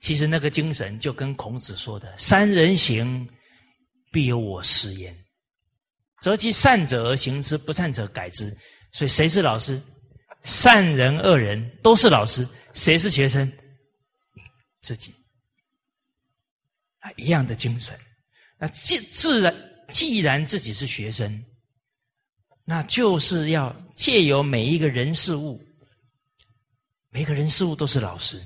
[0.00, 3.28] 其实那个精神就跟孔子说的“三人行，
[4.12, 5.12] 必有我师焉”，
[6.22, 8.56] 择其善者而行之，不善者改之。
[8.92, 9.82] 所以谁是老师？
[10.46, 12.48] 善人、恶人都是老师。
[12.72, 13.50] 谁是学生？
[14.80, 15.12] 自己
[17.00, 17.98] 啊，一样的精神。
[18.56, 19.54] 那既自然，
[19.88, 21.44] 既然自己是学生，
[22.64, 25.60] 那就是要借由每一个人事物。
[27.08, 28.40] 每个人事物都是老师，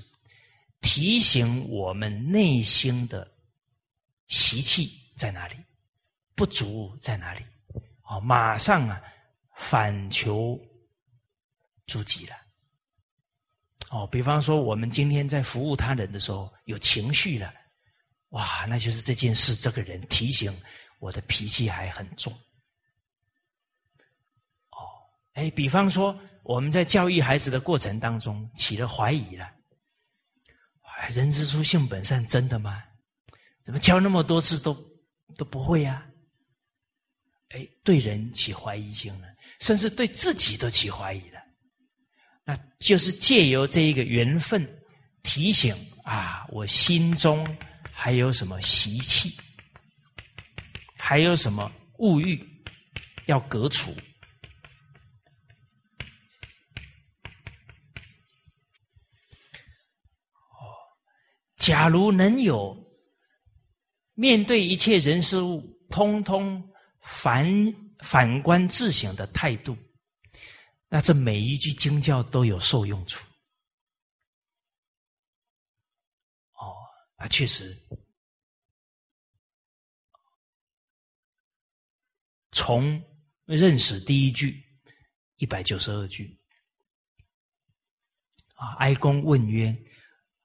[0.80, 3.30] 提醒我们内心的
[4.28, 5.56] 习气在哪里，
[6.34, 7.44] 不足在哪里，
[8.08, 9.02] 哦，马上啊
[9.56, 10.58] 反求
[11.90, 12.36] 诸己了。
[13.90, 17.52] 哦，比方说我们今天在服务他人的时候有情绪了，
[18.28, 20.56] 哇，那就是这件事这个人提醒
[21.00, 22.32] 我的脾气还很重。
[24.70, 24.78] 哦，
[25.34, 26.16] 哎，比方说。
[26.42, 29.48] 我们在教育孩子的过程当中起了怀疑了，
[31.10, 32.82] 人之初性本善，真的吗？
[33.62, 34.74] 怎么教那么多次都
[35.36, 36.04] 都不会呀？
[37.50, 39.28] 哎，对人起怀疑心了，
[39.60, 41.29] 甚至对自己都起怀疑。
[42.44, 44.66] 那就是借由这一个缘分
[45.22, 45.74] 提醒
[46.04, 47.46] 啊，我心中
[47.92, 49.36] 还有什么习气，
[50.96, 52.42] 还有什么物欲
[53.26, 53.90] 要革除。
[53.90, 53.96] 哦
[61.56, 62.74] 假如能有
[64.14, 66.60] 面对一切人事物，通通
[67.02, 67.46] 反
[68.02, 69.76] 反观自省的态度，
[70.90, 73.24] 那这每一句经教都有受用处。
[76.54, 76.74] 哦，
[77.14, 77.80] 啊，确实，
[82.50, 83.02] 从
[83.44, 84.62] 认识第一句
[85.36, 86.38] 一百九十二句，
[88.54, 89.74] 啊，哀公问曰。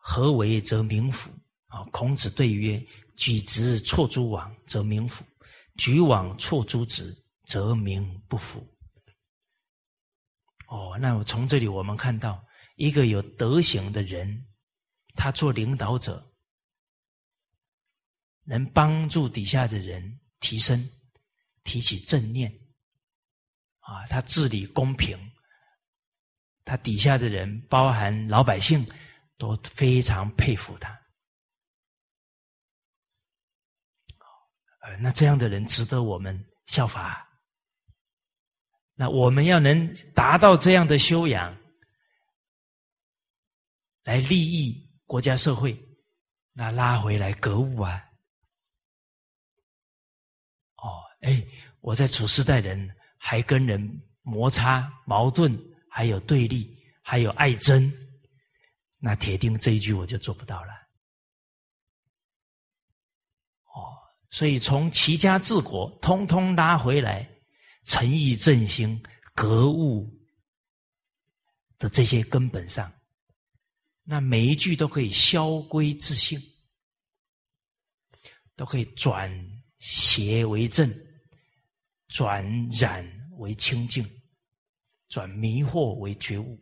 [0.08, 1.32] 何为则民府？
[1.66, 2.80] 啊，孔子对曰：
[3.18, 5.24] 举直错诸枉，则民府；
[5.78, 7.12] 举枉错诸直，
[7.46, 8.75] 则民不服。
[10.76, 12.46] 哦，那我从这里我们看到，
[12.76, 14.46] 一个有德行的人，
[15.14, 16.36] 他做领导者，
[18.44, 20.90] 能帮助底下的人提升，
[21.64, 22.52] 提起正念。
[23.80, 25.18] 啊，他治理公平，
[26.66, 28.86] 他底下的人，包含老百姓。
[29.38, 30.98] 都非常佩服他，
[34.80, 37.25] 呃，那这样的人值得我们效法。
[38.96, 41.56] 那我们要能达到这样的修养，
[44.04, 45.78] 来利益国家社会，
[46.54, 48.02] 那拉回来格物啊。
[50.78, 51.46] 哦，哎，
[51.82, 57.92] 我在处事待人，还跟人摩擦、矛盾，还有对立，还有爱憎。
[58.98, 60.74] 那铁定这一句我就做不到了。
[63.74, 63.92] 哦，
[64.30, 67.30] 所以从齐家治国，通通拉回来，
[67.86, 69.02] 诚意正心、
[69.34, 70.12] 格物
[71.80, 72.92] 的这些根本上，
[74.04, 76.38] 那每一句都可以消归自性，
[78.56, 79.32] 都可以转
[79.80, 80.94] 邪为正，
[82.10, 83.06] 转染
[83.38, 84.06] 为清净，
[85.08, 86.62] 转迷惑为觉悟。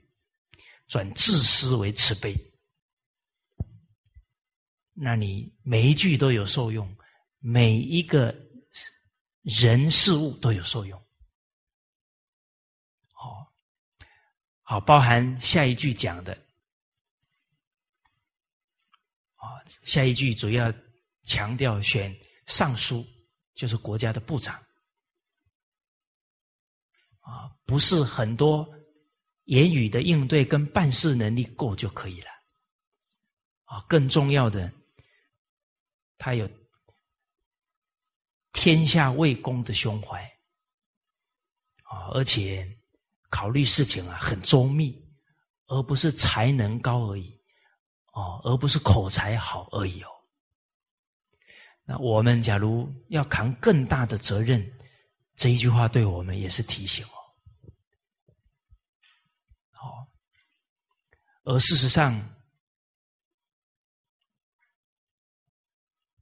[0.85, 2.35] 转自私为慈悲，
[4.93, 6.95] 那你每一句都有受用，
[7.39, 8.35] 每一个
[9.41, 11.02] 人事物都有受用。
[14.73, 16.33] 好，包含下一句讲的，
[19.35, 20.73] 啊，下一句主要
[21.21, 22.11] 强调选
[22.47, 23.05] 尚书，
[23.53, 24.55] 就是国家的部长，
[27.19, 28.67] 啊，不是很多
[29.43, 32.31] 言语的应对跟办事能力够就可以了，
[33.65, 34.73] 啊，更重要的，
[36.17, 36.49] 他有
[38.53, 40.19] 天下为公的胸怀，
[41.83, 42.67] 啊，而且。
[43.33, 44.95] 考虑事情啊，很周密，
[45.65, 47.35] 而不是才能高而已，
[48.13, 50.09] 哦，而不是口才好而已哦。
[51.83, 54.63] 那我们假如要扛更大的责任，
[55.35, 57.17] 这一句话对我们也是提醒哦。
[59.71, 60.07] 好，
[61.43, 62.13] 而事实上，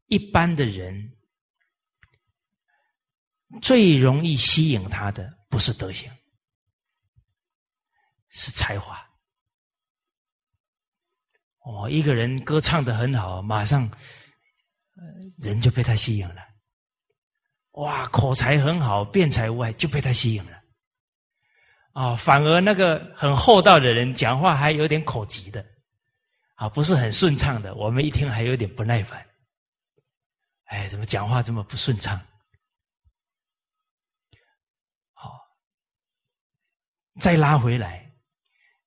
[0.05, 1.13] 一般的人
[3.61, 6.09] 最容易吸引他的不是德行。
[8.31, 9.07] 是才华
[11.59, 13.87] 哦，一个人歌唱的很好，马上
[15.37, 16.41] 人就被他吸引了。
[17.73, 20.59] 哇，口才很好，辩才无碍，就被他吸引了。
[21.93, 25.65] 啊，反而那个很厚道的人，讲话还有点口急的，
[26.55, 29.23] 啊，不是很顺畅的，我们一听还有点不耐烦。
[30.65, 32.19] 哎，怎么讲话这么不顺畅？
[35.13, 35.37] 好，
[37.19, 38.00] 再拉回来。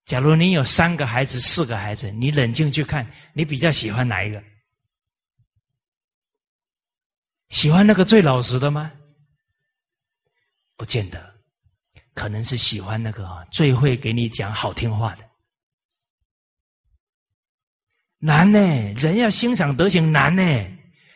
[0.05, 4.43] 假如你有三个孩子、四个孩子，你冷静去看，你比较喜欢哪一个？
[7.49, 8.93] 喜欢那个最老实的吗？
[10.77, 11.35] 不见得，
[12.15, 15.25] 可能是喜欢那个啊最会给你讲好听话的。
[18.19, 18.59] 难呢，
[18.95, 20.43] 人要欣赏德行难呢。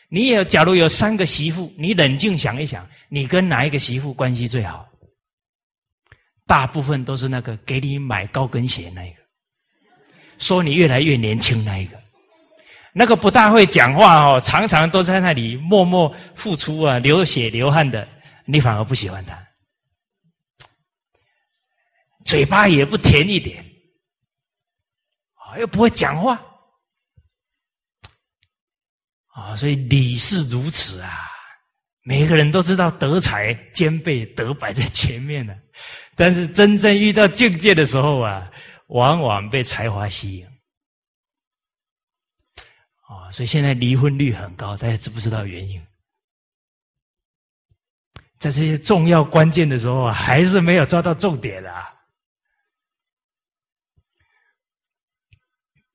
[0.09, 4.88] 你也假如有三个媳妇，你冷静想一想，你跟哪一个媳妇关系最好？
[6.49, 9.23] 大部分都是那个给你买高跟鞋那一个，
[10.39, 12.03] 说你越来越年轻那一个，
[12.95, 18.09] 那个不大会讲话哦，常常都在那里默默付出啊，流血流汗的，
[18.47, 19.39] 你反而不喜欢他，
[22.25, 23.63] 嘴巴也不甜一点，
[25.35, 26.43] 啊，又不会讲话，
[29.35, 31.31] 啊，所以理是如此啊，
[32.09, 35.55] 每个人都知道德才兼备，德摆在前面呢。
[36.17, 38.51] 但是真正遇到境界的时候啊，
[38.87, 40.47] 往往被才华吸引，
[43.03, 45.87] 啊，所以现在离婚率很高，大家知不知道原因？
[48.39, 51.95] 在这些重要关键的时候啊，还是没有抓到重点啊。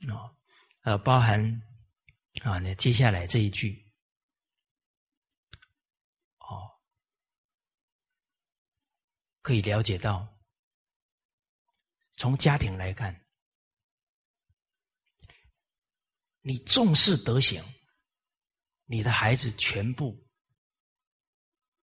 [0.09, 0.30] 哦，
[0.84, 1.43] 呃，包含
[2.43, 3.82] 啊，那接下来这一句。
[9.44, 10.26] 可以了解到，
[12.16, 13.14] 从家庭来看，
[16.39, 17.62] 你重视德行，
[18.86, 20.18] 你的孩子全部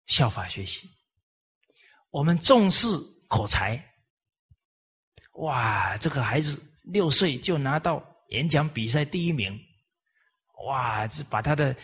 [0.07, 0.89] 效法学习；
[2.09, 2.87] 我们重视
[3.29, 3.79] 口才，
[5.35, 9.55] 哇，这个孩子六岁就拿到演讲比赛第一名，
[10.67, 11.77] 哇，这把他的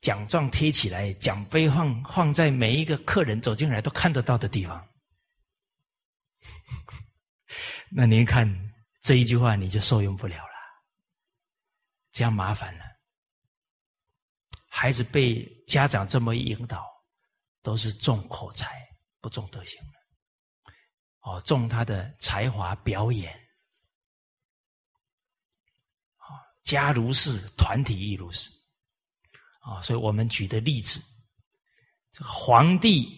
[0.00, 4.89] 奖状贴起来，奖杯放放在每一个客人走进来都看得到的地方。
[7.92, 8.48] 那您看
[9.02, 10.54] 这一句话，你就受用不了了，
[12.12, 12.84] 这样麻烦了。
[14.68, 16.86] 孩子被家长这么一引导，
[17.62, 18.86] 都是重口才，
[19.20, 19.80] 不重德行
[21.22, 23.36] 哦，重他的才华表演。
[26.62, 28.48] 家如是，团体亦如是。
[29.60, 31.00] 啊，所以我们举的例子，
[32.12, 33.08] 这个皇帝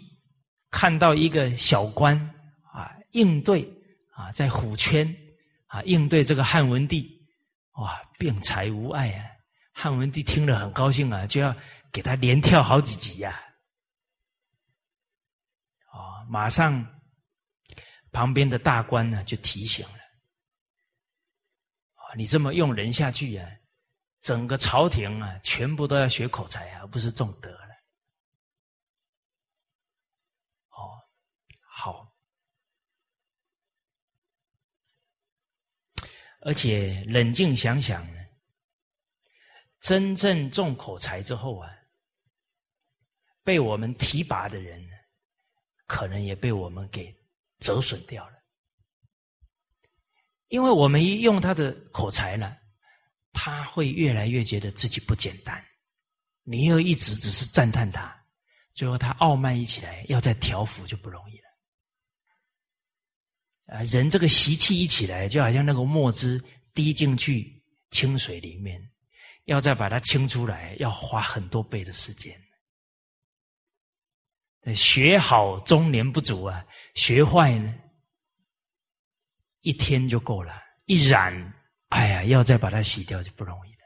[0.70, 2.16] 看到一个小官
[2.73, 2.97] 啊。
[3.11, 3.62] 应对
[4.23, 5.12] 啊，在虎圈
[5.66, 7.27] 啊，应对这个汉文帝，
[7.73, 9.27] 哇，辩才无碍啊！
[9.73, 11.55] 汉文帝听了很高兴啊，就要
[11.91, 13.43] 给他连跳好几级呀。
[15.91, 16.87] 哦，马上
[18.12, 19.99] 旁边的大官呢就提醒了：，
[21.95, 23.51] 啊，你这么用人下去啊，
[24.20, 27.75] 整个朝廷啊，全部都要学口才啊，而不是重德了。
[30.70, 31.03] 哦，
[31.66, 32.09] 好。
[36.45, 38.20] 而且冷静想想呢，
[39.80, 41.70] 真正重口才之后啊，
[43.45, 44.84] 被我们提拔的人，
[45.86, 47.14] 可能也被我们给
[47.61, 48.32] 折损掉了。
[50.49, 52.57] 因为我们一用他的口才呢，
[53.32, 55.64] 他会越来越觉得自己不简单，
[56.43, 58.14] 你又一直只是赞叹他，
[58.74, 61.32] 最后他傲慢一起来，要再调服就不容易。
[63.67, 66.43] 啊，人这个习气一起来，就好像那个墨汁
[66.75, 68.81] 滴进去清水里面，
[69.45, 72.39] 要再把它清出来，要花很多倍的时间。
[74.77, 77.75] 学好中年不足啊，学坏呢，
[79.63, 80.63] 一天就够了。
[80.87, 81.55] 一染，
[81.89, 83.79] 哎呀，要再把它洗掉就不容易了。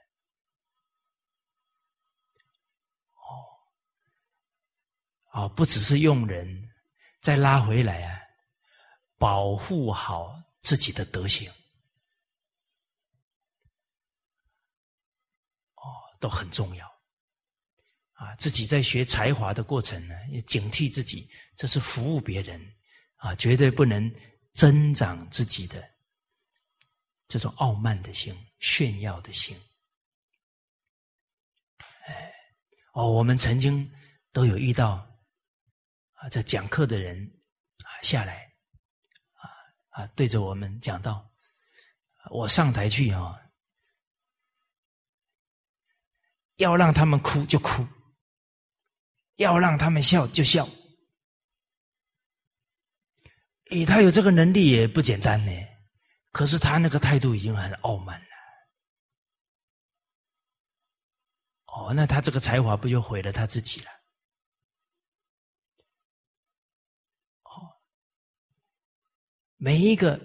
[5.33, 6.70] 哦，哦，不只是用人，
[7.20, 8.20] 再拉回来啊，
[9.18, 11.50] 保护好自己的德行，
[15.74, 15.82] 哦，
[16.20, 16.86] 都很重要。
[18.12, 22.58] 啊，自己在学才华的过程呢，要警惕自己，这是服务别人，
[23.16, 24.10] 啊，绝对不能
[24.54, 25.86] 增长自己的
[27.28, 29.54] 这种傲慢的心、炫耀的心。
[32.06, 32.32] 哎，
[32.94, 33.86] 哦，我们曾经
[34.32, 35.06] 都有遇到
[36.12, 37.22] 啊，在讲课的人
[37.84, 38.45] 啊下来，
[39.97, 41.26] 啊，对着我们讲到，
[42.30, 43.40] 我上台去啊，
[46.57, 47.86] 要让他们哭就哭。
[49.36, 50.66] 要让他们笑就笑，
[53.70, 55.53] 诶，他有这个能力也不简单呢。
[56.32, 58.26] 可是他那个态度已经很傲慢了。
[61.66, 63.90] 哦，那他这个才华不就毁了他自己了？
[67.42, 67.76] 哦，
[69.57, 70.20] 每一个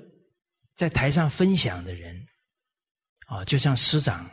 [0.76, 2.26] 在台上分享的人，
[3.28, 4.30] 啊，就像师长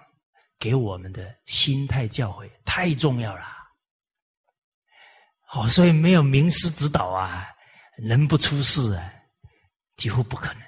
[0.59, 3.43] 给我们的心态教诲，太重要了。
[5.47, 7.49] 好，所以没有名师指导啊，
[7.97, 9.13] 人不出世啊，
[9.97, 10.63] 几乎不可能。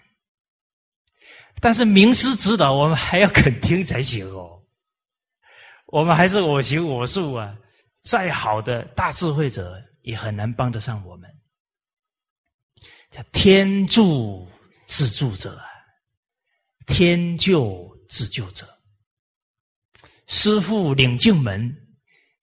[1.61, 4.63] 但是名师指导，我们还要肯听才行哦。
[5.87, 7.59] 我们还是我行我素啊，
[8.05, 11.29] 再好的大智慧者也很难帮得上我们。
[13.11, 14.49] 叫天助
[14.87, 15.61] 自助者，
[16.87, 18.67] 天救自救者。
[20.27, 21.77] 师傅领进门。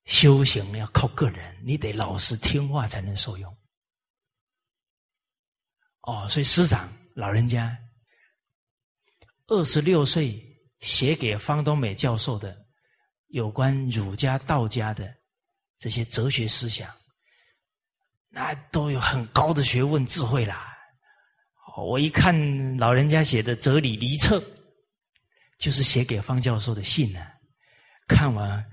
[0.06, 3.58] 修行要靠个人，你得老实听话才能受用。
[6.04, 7.78] 哦，所以师长老人家
[9.48, 10.42] 二十六岁
[10.80, 12.58] 写给方东美教授的
[13.28, 15.14] 有关儒家、道家的
[15.78, 16.90] 这些哲学思想，
[18.38, 20.78] 那都有很高的学问智慧啦。
[21.76, 24.38] 我一看老人家写的《哲理离册》，
[25.58, 27.20] 就是写给方教授的信呢。
[28.08, 28.64] 看完。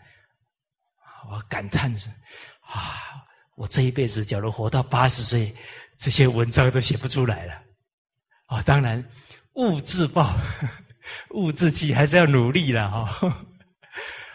[1.30, 2.12] 我感叹说
[2.60, 3.24] ：“啊，
[3.56, 5.54] 我这一辈子假如活到八十岁，
[5.96, 7.54] 这些文章都写不出来了。”
[8.44, 9.02] 啊，当然，
[9.54, 10.34] 物自报，
[11.32, 13.34] 物自弃，还是要努力了哈。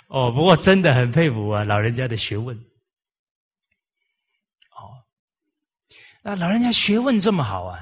[0.08, 2.60] 哦，不过真的很佩服啊，老人家的学问。
[6.22, 7.80] 那老人家学问这么好啊，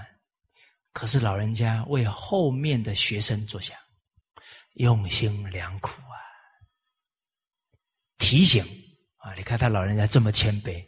[0.94, 3.78] 可是老人家为后面的学生着想，
[4.74, 6.18] 用心良苦啊，
[8.18, 8.66] 提醒。
[9.18, 9.34] 啊！
[9.34, 10.82] 你看他老人家这么谦卑，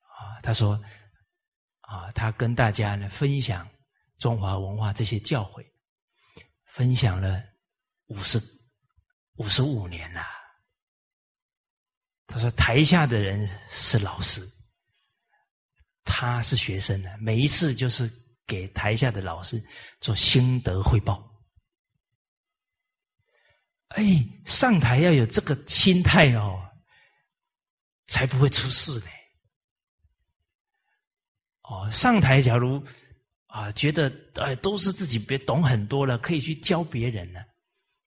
[0.00, 0.82] 啊，他说，
[1.82, 3.68] 啊，他跟大家呢分享
[4.18, 5.64] 中华文化这些教诲，
[6.64, 7.40] 分享了
[8.06, 8.42] 五十
[9.36, 10.20] 五十五年了。
[12.26, 14.40] 他说台下的人是老师，
[16.04, 18.10] 他是学生呢，每一次就是
[18.46, 19.62] 给台下的老师
[20.00, 21.22] 做心得汇报。
[23.88, 24.04] 哎，
[24.44, 26.60] 上台要有这个心态哦。
[28.08, 29.06] 才不会出事呢。
[31.62, 32.84] 哦，上台假如
[33.46, 37.42] 啊觉得哎都是自己别懂很多了，可以去教别人了，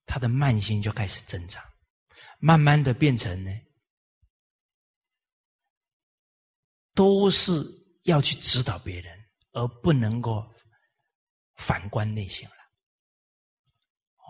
[0.06, 1.64] 他的慢心就开始增长，
[2.38, 3.52] 慢慢的变成呢，
[6.94, 7.52] 都是
[8.06, 9.16] 要去指导别人，
[9.52, 10.44] 而不能够
[11.58, 12.56] 反观内心了。
[14.18, 14.26] 哦，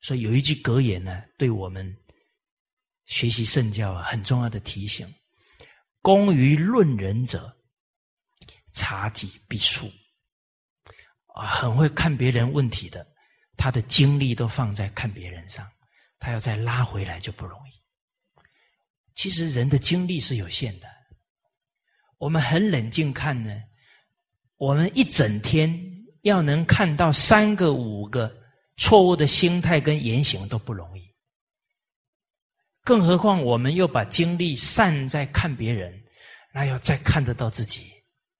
[0.00, 1.94] 所以有一句格言呢，对我们。
[3.06, 5.10] 学习圣教，很重要的提醒：
[6.02, 7.56] 功于论人者，
[8.72, 9.90] 察己必术。
[11.28, 13.10] 啊，很会看别人问题的，
[13.56, 15.66] 他的精力都放在看别人上，
[16.18, 17.72] 他要再拉回来就不容易。
[19.14, 20.86] 其实人的精力是有限的，
[22.18, 23.62] 我们很冷静看呢，
[24.56, 25.70] 我们一整天
[26.22, 28.36] 要能看到三个、五个
[28.76, 31.08] 错误的心态跟言行都不容易。
[32.82, 36.02] 更何况，我们又把精力散在看别人，
[36.52, 37.92] 那要再看得到自己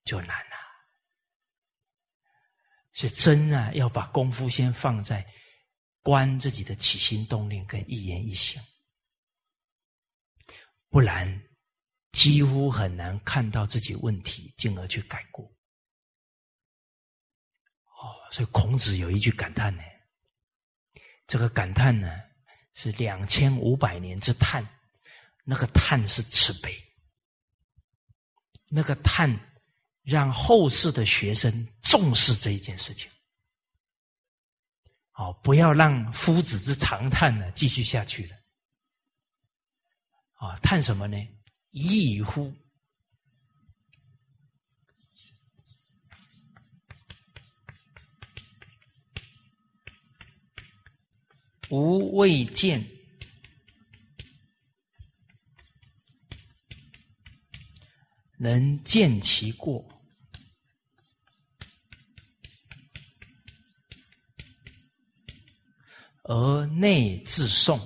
[0.05, 0.57] 就难了。
[2.93, 5.25] 所以，真啊，要把功夫先放在
[6.03, 8.61] 观自己的起心动念跟一言一行，
[10.89, 11.41] 不然
[12.13, 15.45] 几乎很难看到自己问题，进而去改过。
[18.01, 19.83] 哦，所以孔子有一句感叹呢，
[21.27, 22.21] 这个感叹呢
[22.75, 24.67] 是两千五百年之叹，
[25.45, 26.75] 那个叹是慈悲，
[28.69, 29.29] 那个叹
[30.03, 33.11] 让后世的学生重视这一件事情。
[35.13, 38.37] 哦，不要让夫子之长叹呢继续下去了。
[40.35, 41.17] 啊，叹什么呢？
[41.71, 42.53] 亦乎！
[51.71, 52.83] 吾未见
[58.39, 59.99] 能见其过。
[66.29, 67.81] 而内自颂，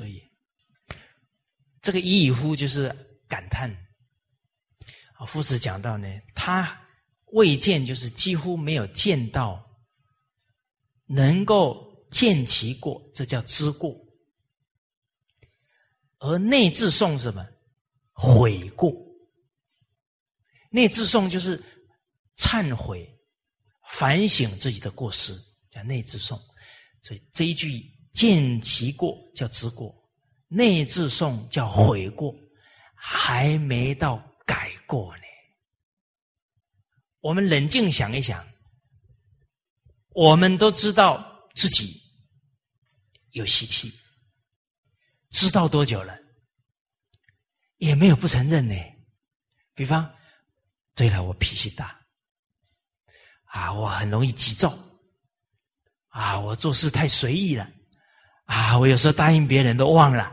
[0.00, 0.22] 所以
[1.82, 2.88] 这个“已矣乎”就是
[3.28, 3.70] 感叹。
[5.12, 6.74] 啊，夫子讲到呢，他
[7.32, 9.62] 未见，就是几乎没有见到
[11.04, 13.94] 能够见其过，这叫知过。
[16.20, 17.46] 而内自颂什么？
[18.14, 18.90] 悔过。
[20.70, 21.62] 内自颂就是。
[22.36, 23.06] 忏悔、
[23.86, 25.38] 反省自己的过失，
[25.70, 26.40] 叫内自颂。
[27.02, 29.94] 所以这一句“见其过”叫知过，
[30.48, 32.34] 内自颂叫悔过，
[32.94, 35.22] 还没到改过呢。
[37.20, 38.46] 我们冷静想一想，
[40.10, 42.00] 我们都知道自己
[43.30, 43.92] 有习气，
[45.30, 46.18] 知道多久了？
[47.76, 48.74] 也没有不承认呢。
[49.74, 50.14] 比方，
[50.94, 51.98] 对了，我脾气大。
[53.44, 54.78] 啊，我很容易急躁，
[56.08, 57.70] 啊，我做事太随意了，
[58.50, 60.24] 啊，我有时候答应别人都忘了，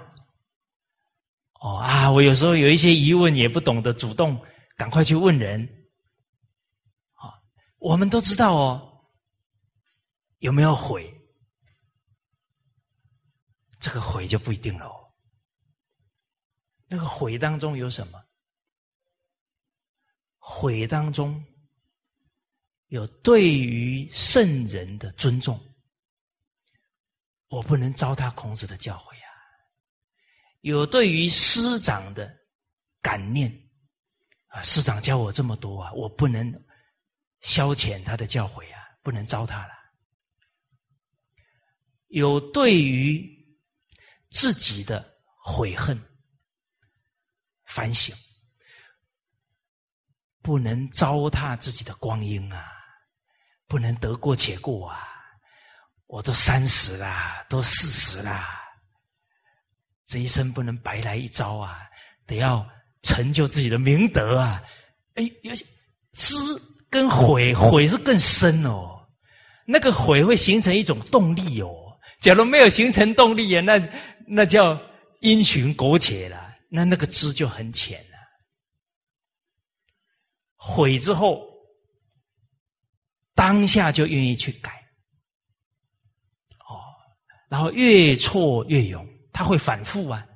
[1.59, 4.43] 哦啊，我有时候有一些疑问也不懂得主动
[4.75, 5.61] 赶快去问人，
[7.13, 7.37] 啊，
[7.77, 9.05] 我们都知道哦，
[10.39, 11.13] 有没有悔？
[13.79, 15.13] 这个悔就不一定了哦，
[16.87, 18.19] 那个悔当中有什么？
[20.39, 21.43] 悔当中。
[22.89, 25.59] 有对于圣人的尊重，
[27.47, 29.29] 我不能糟蹋孔子的教诲啊；
[30.61, 32.35] 有对于师长的
[33.01, 33.51] 感念
[34.47, 36.51] 啊，师长教我这么多啊，我不能
[37.41, 39.73] 消遣他的教诲啊，不能糟蹋了。
[42.07, 43.25] 有对于
[44.29, 45.97] 自己的悔恨
[47.65, 48.15] 反省，
[50.41, 52.73] 不能糟蹋自己的光阴啊。
[53.69, 55.16] 不能得过且过啊！
[56.07, 58.59] 我都三十啦，都四十啦，
[60.05, 61.81] 这一生不能白来一遭啊！
[62.25, 62.67] 得要
[63.03, 64.63] 成就自己的明德啊！
[65.15, 65.65] 哎，有些
[66.13, 66.35] 知
[66.89, 69.05] 跟悔，悔是更深哦。
[69.65, 71.97] 那个悔会形成一种动力哦。
[72.19, 73.89] 假如没有形成动力啊，那
[74.27, 74.81] 那叫
[75.19, 76.55] 因循苟且了。
[76.69, 78.17] 那那个知就很浅了。
[80.55, 81.45] 悔之后。
[83.35, 84.76] 当下就愿意去改，
[87.47, 90.27] 然后越挫越勇，他会反复啊，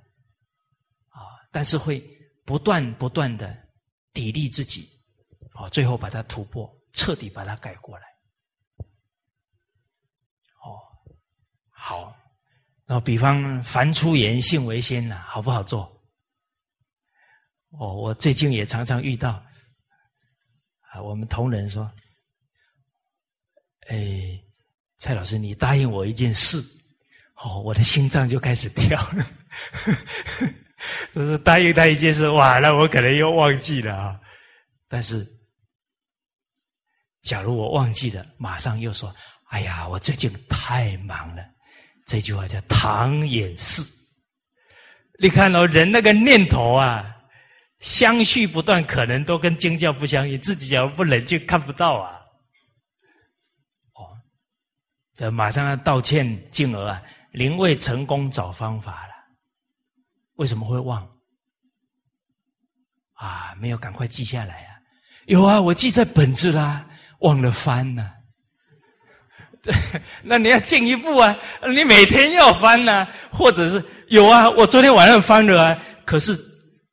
[1.09, 1.20] 啊，
[1.51, 2.01] 但是会
[2.45, 3.55] 不断不断的
[4.14, 4.89] 砥砺自己，
[5.53, 8.05] 哦，最后把它突破，彻底把它改过来，
[10.64, 10.80] 哦，
[11.70, 12.16] 好，
[12.86, 15.82] 然后比方凡出言，信为先呐，好不好做？
[17.72, 19.32] 哦，我最近也常常遇到，
[20.91, 21.91] 啊，我们同仁说。
[23.88, 24.39] 哎，
[24.99, 26.62] 蔡老师，你答应我一件事，
[27.43, 29.25] 哦，我的心脏就开始跳了。
[31.13, 34.19] 我说答应他一件事，哇，那我可能又忘记了啊。
[34.87, 35.27] 但是，
[37.21, 39.13] 假如我忘记了，马上又说
[39.49, 41.43] ：“哎呀，我最近太忙了。”
[42.05, 43.81] 这句话叫唐掩饰。
[45.19, 47.15] 你看到人那个念头啊，
[47.79, 50.39] 相续不断，可能都跟经教不相应。
[50.39, 52.19] 自己假如不冷静，看不到啊。
[55.17, 59.13] 呃，马上要道歉，进而啊，临位成功找方法了。
[60.36, 61.07] 为什么会忘？
[63.13, 64.75] 啊，没有赶快记下来啊？
[65.27, 66.86] 有啊，我记在本子啦，
[67.19, 68.11] 忘了翻呢。
[69.61, 69.73] 对，
[70.23, 71.38] 那你要进一步啊，
[71.69, 76.38] 你每天要翻呢，或者是有啊，我昨天晚上翻了啊，可是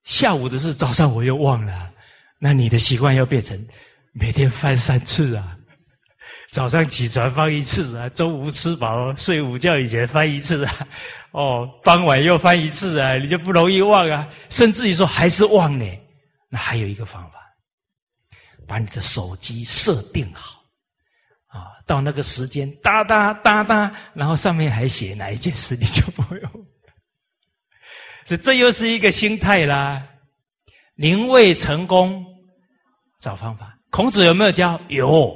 [0.04, 1.92] 下午的事，早上我又忘了。
[2.38, 3.66] 那你的习惯要变成
[4.12, 5.57] 每天翻三次啊。
[6.50, 10.88] 早上起床翻一次啊，中午吃饱睡午觉以前翻一次啊，
[11.32, 14.26] 哦，傍晚又翻一次啊，你就不容易忘啊。
[14.48, 15.84] 甚至于说还是忘呢，
[16.48, 17.38] 那还有一个方法，
[18.66, 20.62] 把你的手机设定好，
[21.48, 26.50] 啊，到那个时间哒哒哒哒，然后上面还写哪一件事，你就不用。
[28.24, 30.02] 所以这又是一个心态啦。
[30.96, 32.24] 宁为成功
[33.20, 33.78] 找方法。
[33.90, 34.78] 孔子有没有教？
[34.88, 35.34] 有，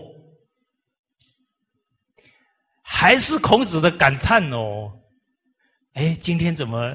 [2.94, 4.92] 还是孔子的感叹哦。
[5.94, 6.94] 哎，今天怎么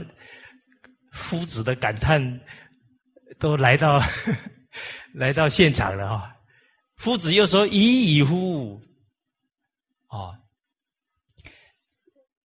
[1.11, 2.21] 夫子的感叹
[3.39, 3.99] 都来到
[5.15, 6.35] 来到现场了啊？
[6.97, 8.79] 夫子又说：“已矣乎！”
[10.09, 10.37] 哦，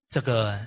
[0.08, 0.66] 这个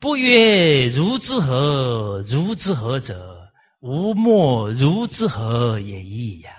[0.00, 2.22] 不曰如之何？
[2.26, 3.40] 如之何者？
[3.80, 6.52] 吾莫如之何也已呀！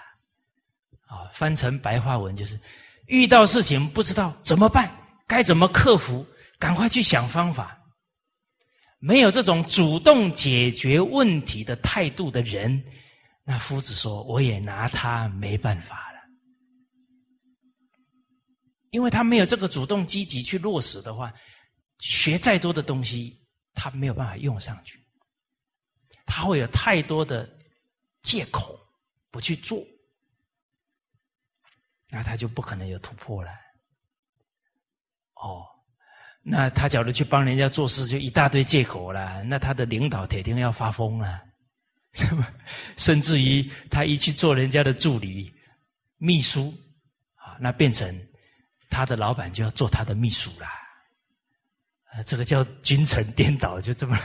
[1.07, 2.59] 啊，翻成白话文就是：
[3.07, 4.89] 遇到事情不知道怎么办，
[5.27, 6.25] 该怎么克服？
[6.57, 7.81] 赶快去想方法。
[8.99, 12.83] 没有这种主动解决问题的态度的人，
[13.43, 16.19] 那夫子说：“我也拿他没办法了，
[18.89, 21.31] 因为他没有这个主动积极去落实的话，
[21.99, 23.39] 学再多的东西，
[23.73, 24.99] 他没有办法用上去，
[26.25, 27.47] 他会有太多的
[28.23, 28.79] 借口
[29.29, 29.85] 不去做，
[32.15, 33.51] 那他就不可能有突破了。”
[35.35, 35.65] 哦。
[36.47, 39.43] 那他假如去帮人家做事，就一大堆借口了。
[39.43, 41.41] 那他的领导铁定要发疯了，
[42.13, 42.53] 是吧？
[42.97, 45.51] 甚至于他一去做人家的助理、
[46.17, 46.71] 秘书，
[47.33, 48.27] 啊，那变成
[48.91, 50.67] 他的老板就要做他的秘书了。
[52.11, 54.15] 啊，这个叫君臣颠倒，就这么。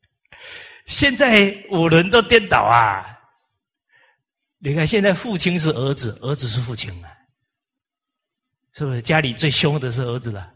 [0.84, 3.18] 现在五伦都颠倒啊！
[4.58, 7.15] 你看，现在父亲是儿子，儿子是父亲啊，
[8.76, 9.00] 是不是？
[9.00, 10.52] 家里最凶的是儿子了。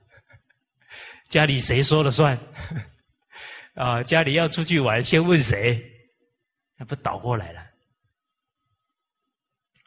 [1.30, 2.38] 家里谁说了算？
[3.74, 5.82] 啊，家里要出去玩，先问谁？
[6.76, 7.62] 那不倒过来了？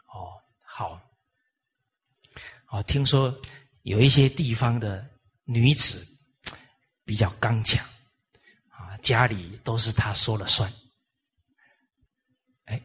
[0.07, 0.99] 哦，好，
[2.69, 3.39] 哦，听说
[3.83, 5.07] 有一些地方的
[5.43, 6.03] 女子
[7.05, 7.85] 比较刚强，
[8.69, 10.71] 啊，家里都是她说了算。
[12.65, 12.81] 哎，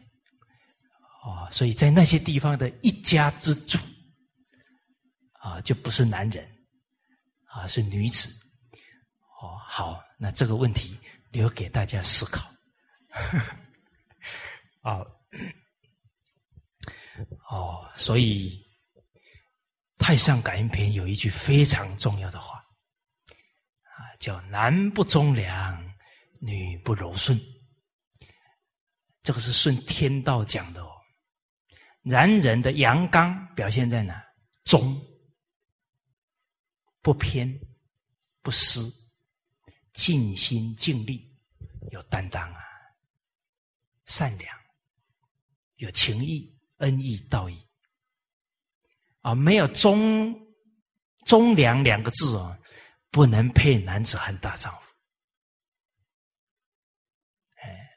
[1.23, 3.79] 哦，所以在那些地方的一家之主，
[5.39, 6.47] 啊，就不是男人，
[7.45, 8.29] 啊，是女子。
[9.41, 10.99] 哦，好，那这个问题
[11.31, 12.49] 留给大家思考。
[14.81, 14.99] 啊，
[17.49, 18.61] 哦，所以
[19.97, 22.57] 《太上感应篇》有一句非常重要的话，
[23.83, 25.81] 啊，叫“男不忠良，
[26.41, 27.39] 女不柔顺”。
[29.23, 30.91] 这个是顺天道讲的哦。
[32.01, 34.21] 男人的阳刚表现在哪？
[34.63, 34.99] 忠，
[37.01, 37.59] 不偏，
[38.41, 38.97] 不私。
[39.91, 41.35] 尽心尽力，
[41.91, 42.61] 有担当啊，
[44.05, 44.57] 善良，
[45.77, 47.67] 有情义、恩义、道义
[49.21, 50.33] 啊，没有忠
[51.25, 52.57] 忠良两个字啊，
[53.09, 54.93] 不能配男子汉大丈夫。
[57.55, 57.89] 哎，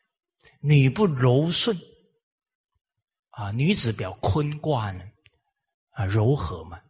[0.60, 1.78] 女不柔顺
[3.28, 5.08] 啊，女子表坤卦呢
[5.90, 6.82] 啊，柔和嘛，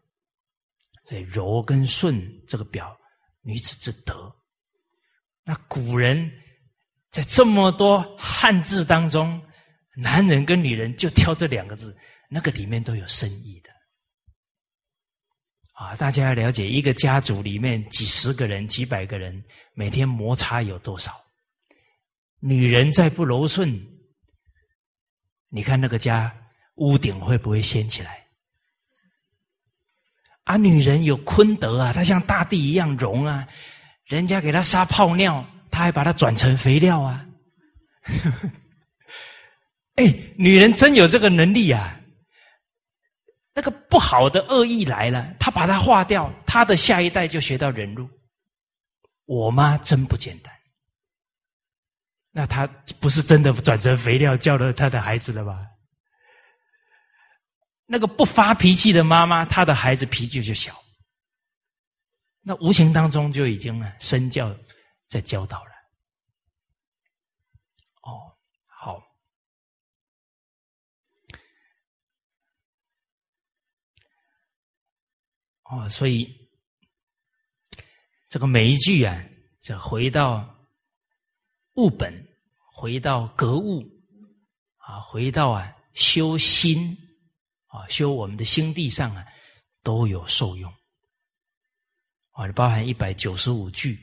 [1.05, 2.97] 所以柔跟顺这个表
[3.43, 4.35] 女子之德。
[5.45, 6.31] 那古人
[7.11, 9.43] 在这么多汉字当中，
[9.97, 11.97] 男人跟女人就挑这两个字，
[12.31, 13.71] 那个里面都有深意的。
[15.73, 21.21] 啊，大家要了解，一个家族里面几十个人、几百个人，每天摩擦有多少？
[22.39, 23.85] 女人再不柔顺，
[25.49, 26.33] 你看那个家
[26.77, 28.22] 屋顶会不会掀起来？
[30.45, 33.47] 啊，女人有坤德啊，她像大地一样容啊。
[34.07, 37.25] 人家给她撒泡尿，她还把它转成肥料啊！
[39.97, 41.99] 哎，女人真有这个能力啊！
[43.55, 48.09] 那个不好的恶意来了，他把它化掉，他的下一代就学到忍辱。
[49.27, 50.53] 我妈真不简单，
[52.33, 52.67] 那他
[52.99, 55.59] 不是真的转成肥料教了他的孩子了吧？
[57.87, 60.75] 那个不发脾气的妈妈，她的孩子脾气就小。
[62.41, 64.53] 那无形当中就已经呢，身教
[65.07, 65.71] 在教导了。
[68.03, 68.35] 哦，
[68.67, 69.01] 好，
[75.65, 76.35] 哦，所以
[78.29, 79.25] 这个每一句啊，
[79.61, 80.67] 这回到
[81.75, 82.13] 物本，
[82.73, 83.85] 回到格物
[84.79, 86.97] 啊，回到啊修心
[87.73, 89.27] 啊，修我们的心地上啊，
[89.83, 90.73] 都有受用。
[92.33, 93.99] 啊，包含一百九十五句，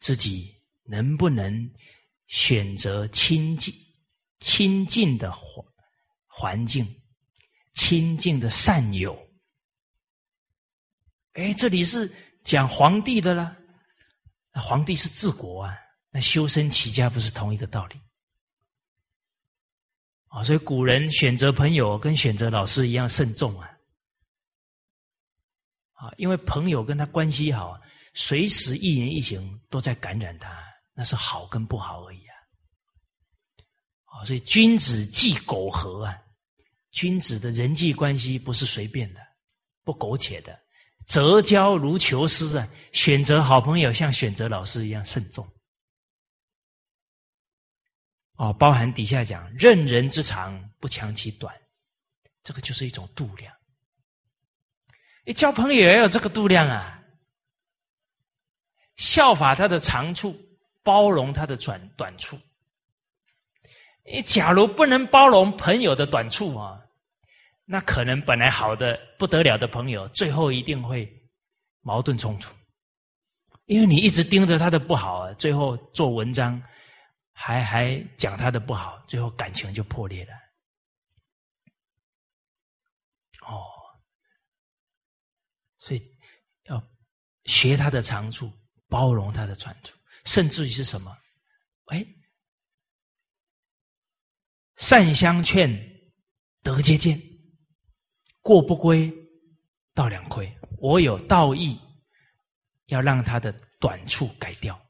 [0.00, 0.52] 自己
[0.82, 1.72] 能不能
[2.26, 3.72] 选择亲近、
[4.40, 5.64] 亲近的环
[6.26, 6.84] 环境，
[7.74, 9.16] 亲近的善友。
[11.34, 12.12] 哎，这里是
[12.44, 13.56] 讲皇帝的啦，
[14.52, 15.76] 皇帝是治国啊，
[16.10, 18.00] 那修身齐家不是同一个道理
[20.36, 20.44] 啊？
[20.44, 23.70] 所以古人选择朋友跟选择老师一样慎重啊，
[25.92, 27.80] 啊，因为朋友跟他关系好，
[28.12, 30.54] 随时一言一行都在感染他，
[30.92, 32.34] 那是好跟不好而已啊。
[34.04, 36.14] 啊，所以君子忌苟合啊，
[36.90, 39.20] 君子的人际关系不是随便的，
[39.84, 40.58] 不苟且的。
[41.06, 45.46] 择交如求师啊，选择好朋友像选择老师一样慎重。
[48.36, 51.54] 哦，包含底下讲任人之长，不强其短，
[52.42, 53.52] 这个就是一种度量。
[55.24, 57.02] 你交朋友也要有这个度量啊，
[58.96, 60.36] 效法他的长处，
[60.82, 62.38] 包容他的短短处。
[64.04, 66.82] 你假如不能包容朋友的短处啊。
[67.68, 71.12] 那可能本来好的不得了的朋友，最后一定会
[71.80, 72.54] 矛盾冲突，
[73.64, 76.62] 因为你一直盯着他的不好啊，最后做文章
[77.38, 80.32] 还还讲他的不好，最后感情就破裂了。
[83.42, 83.62] 哦，
[85.78, 86.00] 所以
[86.62, 86.82] 要
[87.44, 88.50] 学他的长处，
[88.88, 89.94] 包容他的短处，
[90.24, 91.14] 甚至于是什么？
[91.84, 92.04] 哎，
[94.76, 95.70] 善相劝，
[96.62, 97.20] 得接见。
[98.40, 99.12] 过不归，
[99.92, 100.50] 道两亏。
[100.78, 101.78] 我有道义，
[102.86, 104.80] 要让他的短处改掉，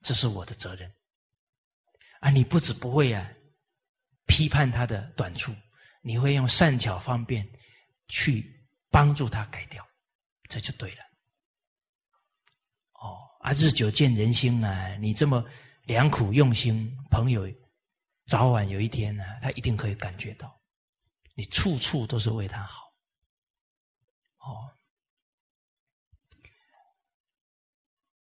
[0.00, 0.94] 这是我的责任。
[2.24, 3.30] 啊，你不止不会啊，
[4.24, 5.54] 批判他的短处，
[6.00, 7.46] 你会用善巧方便
[8.08, 8.50] 去
[8.90, 9.86] 帮助他改掉，
[10.48, 11.02] 这就对了。
[12.94, 15.44] 哦，啊，日久见人心啊，你这么
[15.82, 17.46] 良苦用心，朋友
[18.24, 20.58] 早晚有一天呢，他一定可以感觉到。
[21.34, 22.90] 你处处都是为他好，
[24.38, 24.72] 哦，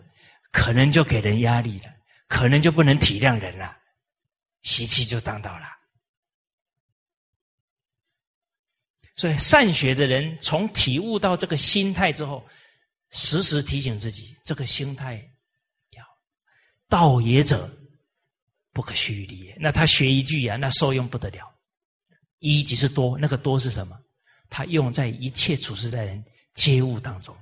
[0.51, 1.91] 可能就给人压力了，
[2.27, 3.75] 可能就不能体谅人了，
[4.61, 5.65] 习气就当道了。
[9.15, 12.47] 所以善学的人从体悟到这个心态之后，
[13.09, 15.15] 时时提醒自己，这个心态
[15.89, 16.05] 要
[16.87, 17.67] 道也者。
[18.71, 19.55] 不可虚于理。
[19.57, 21.49] 那他学一句呀，那受用不得了。
[22.39, 23.97] 一即是多，那个多是什么？
[24.47, 27.35] 他用在一切处事待人接物当中。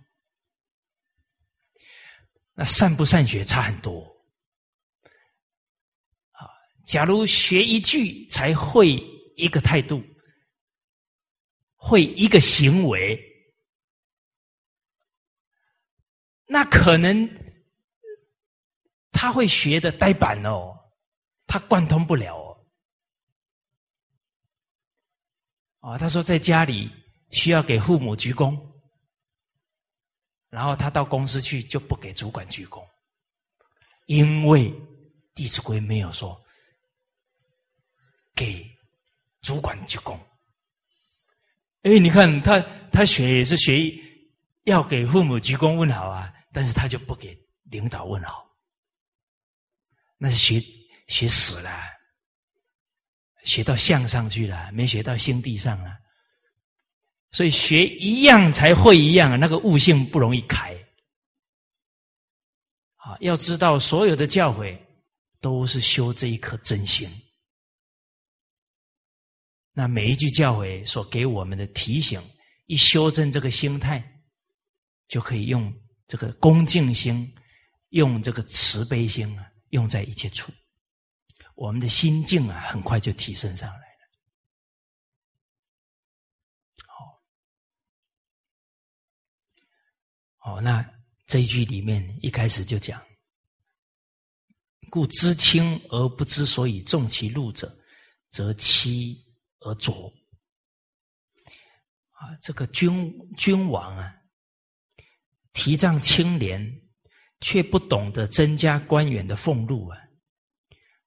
[2.53, 4.01] 那善不善学差很多。
[6.31, 6.47] 啊，
[6.85, 8.95] 假如学一句才会
[9.35, 10.03] 一个态度，
[11.75, 13.19] 会一个行为，
[16.45, 17.27] 那可能
[19.11, 20.79] 他会学的呆板哦。
[21.45, 22.37] 他贯通不了
[25.81, 26.89] 哦，啊，他说在家里
[27.29, 28.59] 需要给父母鞠躬，
[30.53, 32.87] 然后他到公司去就不给主管鞠躬，
[34.05, 34.69] 因为
[35.33, 36.39] 《弟子规》没有说
[38.35, 38.63] 给
[39.41, 40.15] 主管鞠躬。
[41.81, 42.59] 哎，你看他
[42.91, 43.91] 他学也是学
[44.65, 48.45] 要给父母鞠躬问好啊，但是他就不给领导问好，
[50.19, 50.63] 那是学
[51.07, 51.71] 学死了，
[53.43, 55.97] 学到相上去了，没学到心地上啊。
[57.33, 60.71] 所以学一样才会一样，那个悟性不容易开。
[62.95, 64.77] 啊，要知道所有的教诲
[65.41, 67.09] 都是修这一颗真心。
[69.73, 72.21] 那每一句教诲所给我们的提醒，
[72.67, 74.01] 一修正这个心态，
[75.07, 75.73] 就可以用
[76.07, 77.29] 这个恭敬心，
[77.89, 80.51] 用这个慈悲心啊，用在一切处，
[81.55, 83.82] 我们的心境啊，很快就提升上来
[90.43, 90.61] 哦。
[90.61, 90.87] 那
[91.25, 93.03] 这一句里面一开始就讲
[94.89, 97.75] ：“故知轻而不知所以重其禄者，
[98.29, 99.21] 则欺。”
[99.65, 100.13] 而浊
[102.11, 104.13] 啊，这个君君王啊，
[105.53, 106.61] 提倡清廉，
[107.39, 109.97] 却不懂得增加官员的俸禄啊，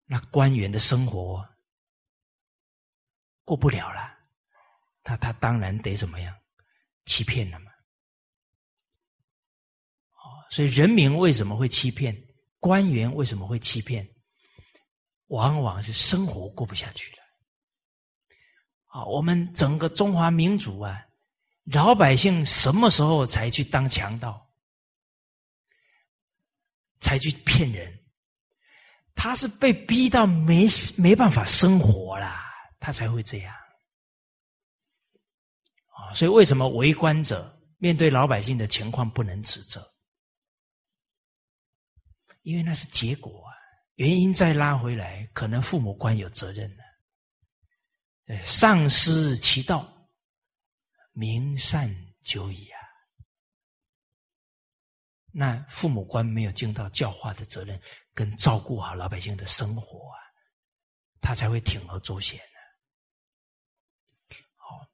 [0.06, 1.46] 那官员的生活
[3.44, 4.18] 过不了了，
[5.02, 6.34] 他他当然得怎么样？
[7.04, 7.70] 欺骗了嘛。
[10.51, 12.16] 所以人民为什么会欺骗？
[12.59, 14.09] 官员为什么会欺骗？
[15.28, 17.18] 往往是生活过不下去了。
[18.86, 21.05] 啊，我们整个中华民族啊，
[21.64, 24.48] 老百姓什么时候才去当强盗，
[27.01, 27.93] 才去骗人？
[29.14, 30.66] 他是被逼到没
[30.98, 32.44] 没办法生活啦，
[32.78, 33.55] 他才会这样。
[35.89, 39.86] 啊，所以为什么为官者面对老百姓的情况不能指责？
[42.47, 43.52] 因为那是结果啊，
[43.97, 46.82] 原因再拉回来，可能父母官有责任呢。
[48.44, 50.09] 丧失其道，
[51.10, 51.93] 名善
[52.23, 52.78] 久矣啊！
[55.32, 57.82] 那父母官没有尽到教化的责任，
[58.14, 60.18] 跟照顾好老百姓的生活啊，
[61.20, 64.36] 他才会铤而走险呢。
[64.55, 64.86] 好，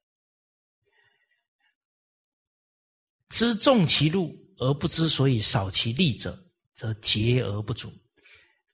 [3.28, 6.41] 知重其禄而不知所以少其利者，
[6.82, 7.92] 则节而不足。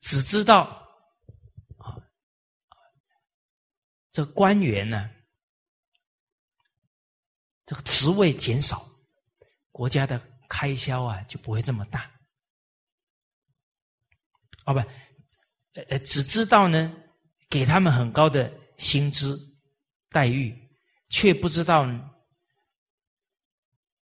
[0.01, 0.63] 只知道
[1.77, 1.95] 啊。
[4.09, 5.11] 这官员呢，
[7.67, 8.89] 这个职位减少，
[9.71, 10.19] 国家的
[10.49, 12.11] 开销啊就不会这么大。
[14.65, 16.91] 哦不，呃呃只知道呢
[17.51, 19.39] 给他们很高的薪资
[20.09, 20.57] 待遇，
[21.11, 21.87] 却不知道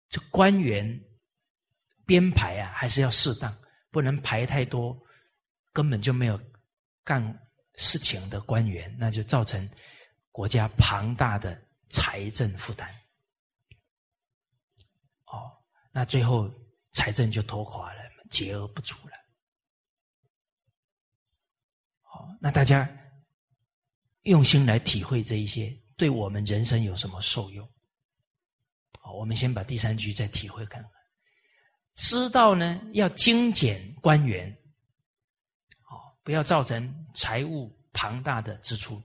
[0.09, 1.01] 这官员
[2.05, 3.57] 编排啊还是要适当，
[3.93, 5.01] 不能排太多，
[5.73, 6.36] 根本就没有
[7.05, 7.39] 干。
[7.77, 9.66] 事情的官员，那就造成
[10.31, 11.59] 国家庞大的
[11.89, 12.86] 财政负担。
[15.24, 15.51] 哦，
[15.90, 16.52] 那最后
[16.93, 19.12] 财政就拖垮了，结而不足了。
[22.02, 22.86] 好，那大家
[24.24, 27.66] 用心来体会这一些，对我们人生有什么受用？
[29.01, 30.93] 好，我们先把第三句再体会看看。
[31.94, 34.51] 知道呢，要精简官员。
[35.89, 39.02] 哦不要造成财务庞大的支出，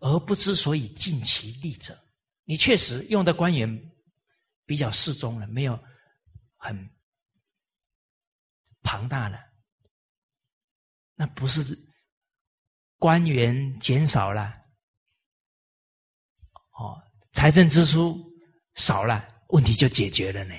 [0.00, 1.98] 而不知所以尽其力者。
[2.44, 3.90] 你确实用的官员
[4.66, 5.78] 比较适中了，没有
[6.56, 6.90] 很
[8.82, 9.38] 庞大了。
[11.14, 11.76] 那不是
[12.98, 14.54] 官员减少了，
[16.72, 17.02] 哦，
[17.32, 18.16] 财政支出
[18.74, 20.54] 少了，问题就解决了呢。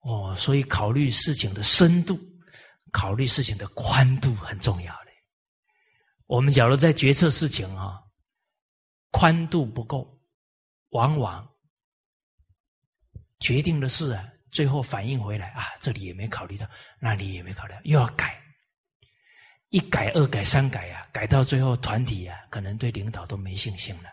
[0.00, 2.18] 哦，所以考虑事情的深度。
[2.92, 5.12] 考虑事情的宽度很重要的。
[6.26, 8.02] 我们假如在决策事情啊，
[9.12, 10.20] 宽度不够，
[10.88, 11.48] 往往
[13.38, 16.68] 决定的事啊，最后反应回来啊，这里也没考虑到，
[16.98, 18.42] 那里也没考虑，又要改，
[19.68, 24.10] 一改二改三改呀，改到最后团体啊，可能对领导都没信心了。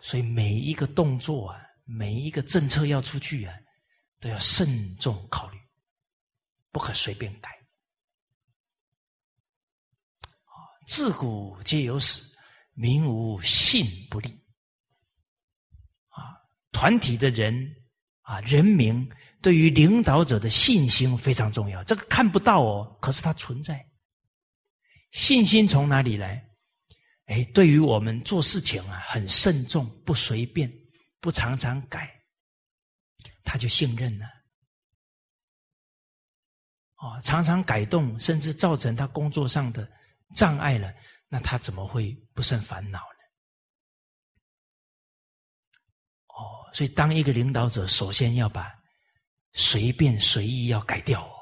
[0.00, 3.54] 所以每一个动作啊，每一个政策要出去啊，
[4.20, 5.58] 都要慎重考虑。
[6.70, 7.50] 不可随便改。
[10.86, 12.36] 自古皆有死，
[12.74, 14.28] 民无信不立。
[16.08, 16.36] 啊，
[16.70, 17.54] 团体的人
[18.20, 19.08] 啊，人民
[19.40, 21.82] 对于领导者的信心非常重要。
[21.84, 23.82] 这个看不到哦，可是它存在。
[25.12, 26.46] 信心从哪里来？
[27.24, 30.70] 哎，对于我们做事情啊，很慎重，不随便，
[31.26, 32.22] 不常常改，
[33.42, 34.26] 他就信任了。
[36.98, 39.90] 哦，常常改动，甚至造成他工作上的
[40.36, 40.94] 障碍了，
[41.26, 43.18] 那他怎么会不胜烦恼呢？
[46.28, 48.72] 哦，所以当一个领导者，首先要把
[49.52, 51.34] 随便随意要改掉哦。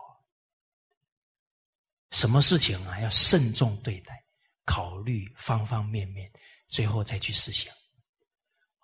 [2.12, 4.24] 什么事情啊，要慎重对待，
[4.64, 6.32] 考虑方方面面，
[6.68, 7.70] 最后再去实行。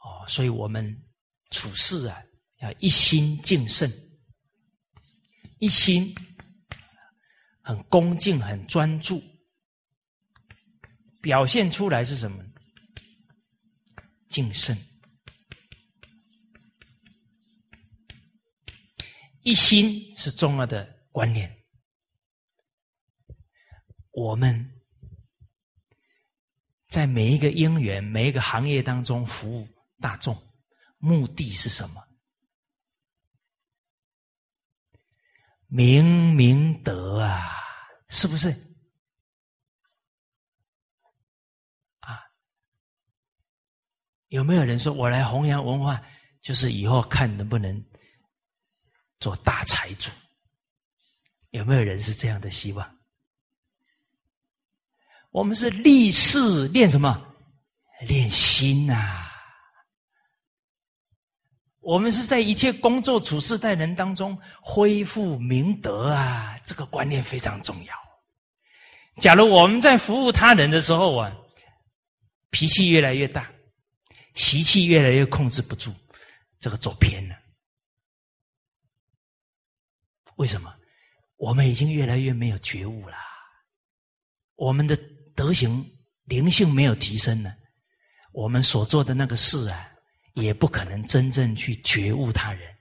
[0.02, 1.02] 哦，所以我们
[1.51, 2.22] 处事啊，
[2.60, 3.90] 要一心敬慎，
[5.59, 6.14] 一心
[7.60, 9.22] 很恭敬、很专注，
[11.20, 12.43] 表现出来是什么？
[14.28, 14.78] 敬慎，
[19.43, 21.55] 一心是重要的观念。
[24.12, 24.81] 我们
[26.89, 29.80] 在每一个因缘、每一个行业当中服务。
[30.01, 30.36] 大众
[30.98, 32.02] 目的是什么？
[35.66, 37.56] 明明德啊，
[38.09, 38.51] 是不是？
[42.01, 42.20] 啊，
[44.28, 46.02] 有没有人说我来弘扬文化，
[46.40, 47.85] 就是以后看能不能
[49.20, 50.10] 做大财主？
[51.51, 52.98] 有没有人是这样的希望？
[55.31, 57.32] 我们是立誓练什么？
[58.09, 59.30] 练心呐。
[61.81, 67.94] 我们是在一切工作、处事、待人当中恢复明德啊，这个观念非常重要。
[69.16, 71.35] 假如我们在服务他人的时候啊，
[72.51, 73.51] 脾气越来越大，
[74.35, 75.93] 习气越来越控制不住，
[76.59, 77.36] 这个走偏了。
[80.36, 80.74] 为什么？
[81.36, 83.16] 我们已经越来越没有觉悟了，
[84.57, 84.94] 我们的
[85.35, 85.85] 德行、
[86.24, 87.55] 灵性没有提升了，
[88.32, 89.89] 我们所做的那个事啊。
[90.42, 92.76] 也不可能真正去觉悟他人，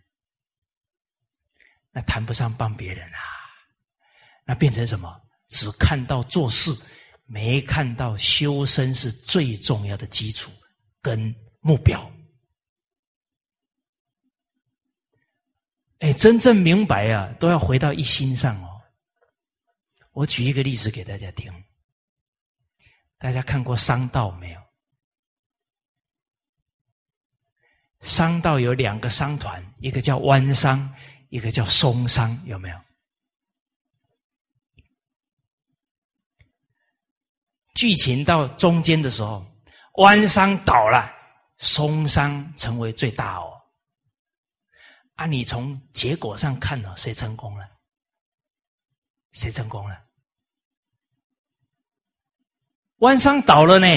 [1.92, 3.20] 那谈不上帮别人啊，
[4.46, 5.22] 那变成什么？
[5.50, 6.72] 只看到做事，
[7.26, 10.52] 没看到修身是最重要的基础
[11.02, 12.12] 跟目标。
[16.00, 18.82] 哎，真正明白啊，都要回到一心上哦。
[20.12, 21.52] 我举一个例子给大家听，
[23.18, 24.69] 大家看过商道没有？
[28.02, 30.94] 商道有两个商团，一个叫弯商，
[31.30, 32.80] 一个叫松商，有没有？
[37.76, 39.46] 剧情到中间的时候，
[39.96, 41.10] 弯商倒了，
[41.58, 43.62] 松商成为最大哦。
[45.16, 47.70] 啊，你从结果上看呢，谁成功了？
[49.32, 50.06] 谁成功了？
[52.98, 53.88] 弯商倒了呢？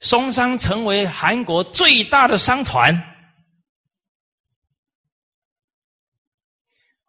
[0.00, 2.94] 松商成为韩国最大的商团，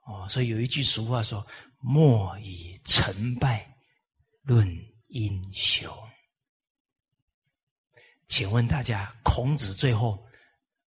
[0.05, 1.45] 哦，所以有一句俗话说
[1.77, 3.77] ：“莫以成败
[4.41, 4.67] 论
[5.07, 5.87] 英雄。”
[8.25, 10.27] 请问大家，孔子最后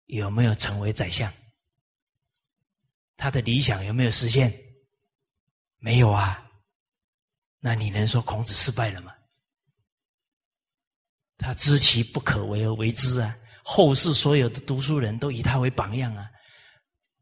[0.05, 1.33] 有没有成为宰相？
[3.15, 4.53] 他的理想有没有实现？
[5.79, 6.43] 没有啊。
[7.59, 9.16] 那你能说孔子失败了吗？
[11.37, 13.37] 他知其不可为而为之啊！
[13.63, 16.27] 后世所有的读书人都以他为榜样啊！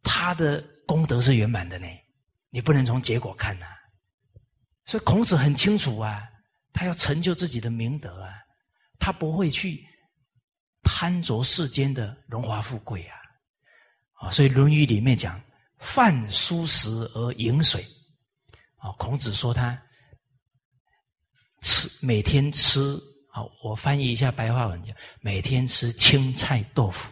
[0.04, 1.88] 他的功德是圆满的呢，
[2.50, 3.66] 你不能从结果看呐。
[4.86, 6.24] 所以孔子很清楚啊，
[6.72, 8.36] 他要成就自己的明德啊，
[9.00, 9.84] 他不会去
[10.84, 13.18] 贪着世间的荣华富贵啊！
[14.14, 15.42] 啊，所以《论语》里面讲
[15.80, 17.86] “饭疏食而饮水”，
[18.78, 19.78] 啊，孔子说他
[21.62, 22.98] 吃每天吃。
[23.36, 27.12] 好，我翻译一下白话文，就每天吃青菜豆腐，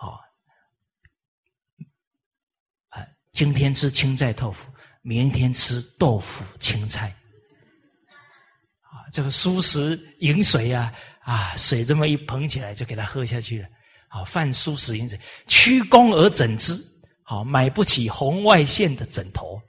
[0.00, 0.18] 哦，
[2.88, 7.14] 啊，今天吃青菜豆腐，明天吃豆腐青菜，
[8.80, 13.68] 啊，这个蔬食饮水啊，啊，水这么一捧起来就给他喝下去了，
[14.08, 15.16] 好，饭蔬食饮水，
[15.46, 16.74] 屈肱而枕之，
[17.22, 19.62] 好，买不起红外线的枕头。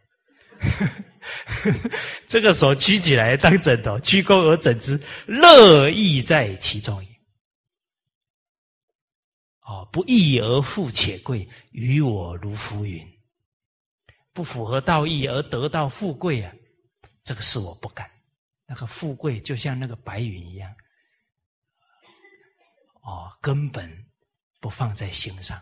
[2.28, 7.12] 这个手屈起来当枕头，屈肱而枕之，乐意在其中也。
[9.62, 13.08] 哦，不义而富且贵，于我如浮云。
[14.34, 16.54] 不符合道义而得到富贵啊，
[17.24, 18.10] 这个事我不敢。
[18.66, 20.74] 那个富贵就像那个白云一样，
[23.04, 23.92] 哦，根本
[24.62, 25.62] 不放在心上，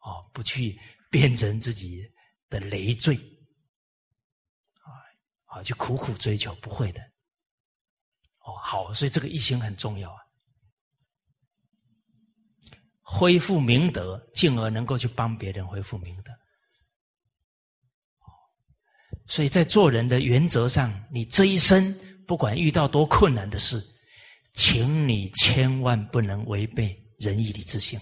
[0.00, 0.76] 哦，不去
[1.08, 2.02] 变成自己
[2.48, 3.16] 的累赘。
[5.50, 7.00] 啊，去苦苦追求，不会的。
[8.40, 10.18] 哦，好，所以这个一心很重要啊。
[13.02, 16.32] 恢复明德，进而能够去帮别人恢复明德。
[19.26, 21.92] 所以在做人的原则上，你这一生
[22.26, 23.84] 不管遇到多困难的事，
[24.54, 28.00] 请你千万不能违背仁义礼智信，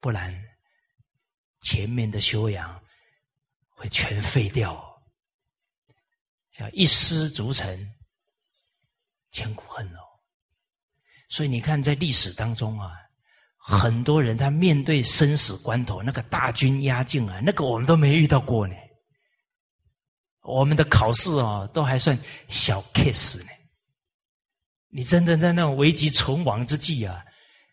[0.00, 0.34] 不然
[1.60, 2.82] 前面的修养
[3.76, 4.93] 会全废掉。
[6.54, 7.68] 叫一失足成
[9.32, 9.98] 千古恨哦。
[11.28, 12.92] 所以你看，在历史当中啊，
[13.58, 18.74] 很多人他面对生死关头，那个大军压境啊，那个我们都没遇到过呢。
[20.42, 22.16] 我们的考试哦，都还算
[22.48, 23.50] 小 case 呢。
[24.90, 27.24] 你真的在那种危急存亡之际啊，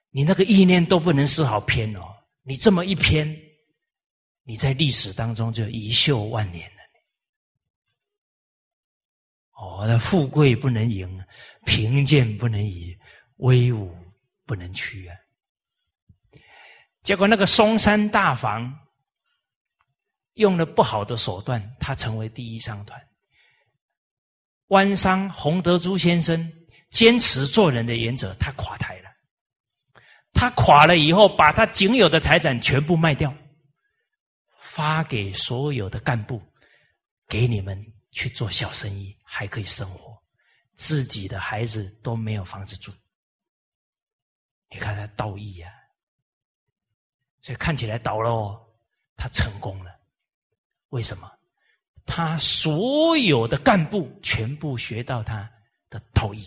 [0.09, 2.01] 你那个意念都不能丝毫偏哦。
[2.43, 3.37] 你这么一偏，
[4.43, 6.80] 你在历史当中就遗秀万年了。
[9.61, 11.07] 哦，那富贵不能淫，
[11.65, 12.97] 贫贱不能移，
[13.37, 13.95] 威武
[14.43, 15.15] 不能屈啊！
[17.03, 18.75] 结果那个嵩山大房
[20.33, 22.99] 用了不好的手段，他成为第一商团。
[24.69, 26.51] 湾商洪德珠先生
[26.89, 29.11] 坚持做人的原则，他垮台了。
[30.33, 33.31] 他垮了以后，把他仅有的财产全部卖掉，
[34.57, 36.41] 发给所有的干部，
[37.27, 37.79] 给你们
[38.11, 39.17] 去做小生意。
[39.33, 40.21] 还可以生活，
[40.75, 42.91] 自己的孩子都没有房子住。
[44.69, 45.71] 你看他道义呀，
[47.41, 48.61] 所以看起来倒了哦，
[49.15, 49.97] 他成功了。
[50.89, 51.31] 为什么？
[52.05, 55.49] 他所有的干部全部学到他
[55.89, 56.45] 的道义，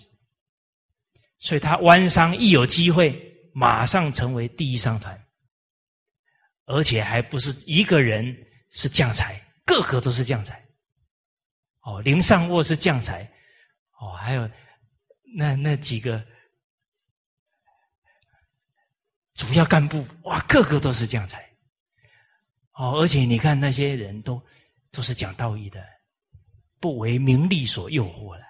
[1.38, 3.18] 所以他湾商一有机会，
[3.54, 5.26] 马上成为第一商团，
[6.66, 8.36] 而且还不是一个人
[8.70, 10.63] 是将才，个个都是将才。
[11.84, 13.22] 哦，林上卧是将才，
[14.00, 14.50] 哦，还有
[15.36, 16.24] 那那几个
[19.34, 21.44] 主要干部，哇，个个都是将才。
[22.72, 24.42] 哦，而且你看那些人都
[24.90, 25.84] 都是讲道义的，
[26.80, 28.42] 不为名利所诱惑了。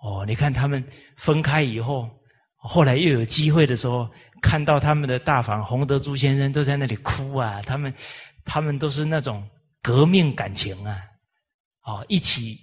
[0.00, 0.82] 哦，你看他们
[1.16, 2.08] 分开以后，
[2.54, 4.08] 后来又有机会的时候，
[4.40, 7.92] 看到他们的大房洪德珠先生都在那里哭啊，他们
[8.44, 9.48] 他们都是那种
[9.82, 11.02] 革命感情啊。
[11.82, 12.60] 哦，一起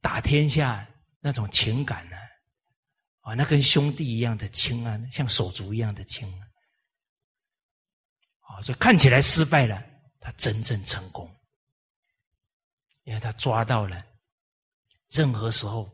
[0.00, 0.86] 打天下
[1.20, 2.16] 那种情感呢？
[3.20, 6.28] 啊，那跟兄弟一样的亲啊，像手足一样的亲
[8.40, 8.60] 啊！
[8.60, 9.82] 所以看起来失败了，
[10.20, 11.28] 他真正成功，
[13.04, 14.04] 因为他抓到了，
[15.10, 15.90] 任何时候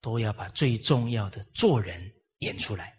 [0.00, 2.94] 都要把最重要的做人演出来，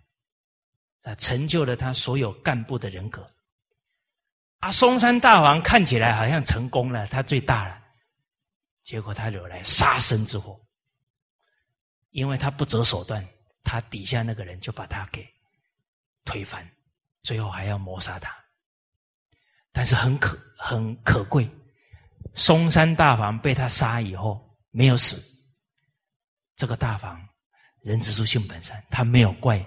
[1.04, 3.32] 啊，成就了他所有干部的人格。
[4.58, 7.79] 啊，嵩山大王看起来好像成功了，他最大了。
[8.84, 10.60] 结果他惹来杀身之祸，
[12.10, 13.26] 因为他不择手段，
[13.64, 15.28] 他底下那个人就把他给
[16.26, 16.68] 推翻，
[17.22, 18.36] 最后还要谋杀他。
[19.72, 21.48] 但是很可很可贵，
[22.34, 25.22] 嵩山大房被他杀以后没有死，
[26.56, 27.24] 这个大房
[27.84, 29.64] 人之初性本善，他没有怪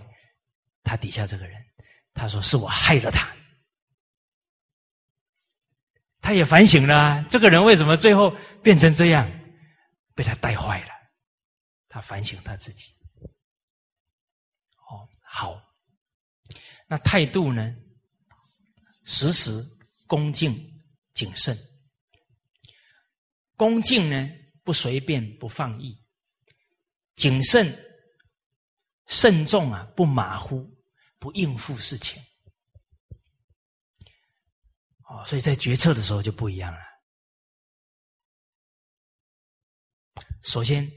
[0.82, 1.64] 他底下这个人，
[2.12, 3.28] 他说是我害了他。
[6.32, 9.30] 他也反省了，这个人为什么最后变成这样，
[10.14, 10.88] 被他带坏了。
[11.90, 12.90] 他反省他自己。
[14.88, 15.62] 哦，好，
[16.88, 17.76] 那态度呢？
[19.04, 19.62] 时时
[20.06, 20.56] 恭敬
[21.12, 21.54] 谨慎。
[23.54, 24.30] 恭敬呢，
[24.64, 25.92] 不随便不放逸；
[27.14, 27.70] 谨慎
[29.06, 30.66] 慎重啊，不马虎，
[31.18, 32.22] 不应付事情。
[35.12, 36.80] 哦，所以在决策的时候就不一样了。
[40.42, 40.90] 首先，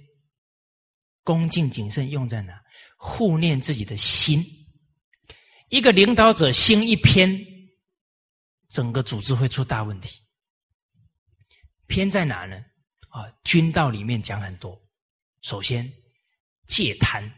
[1.23, 2.63] 恭敬谨慎用在哪？
[2.97, 4.41] 护念自己的心。
[5.69, 7.37] 一个领导者心一偏，
[8.69, 10.25] 整个组织会出大问题。
[11.87, 12.55] 偏在哪呢？
[13.09, 14.81] 啊，军道里面讲很多。
[15.41, 15.91] 首先，
[16.67, 17.29] 戒贪。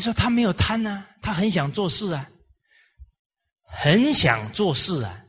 [0.00, 2.26] 你说他没有贪啊，他很想做事啊，
[3.64, 5.22] 很想做事啊，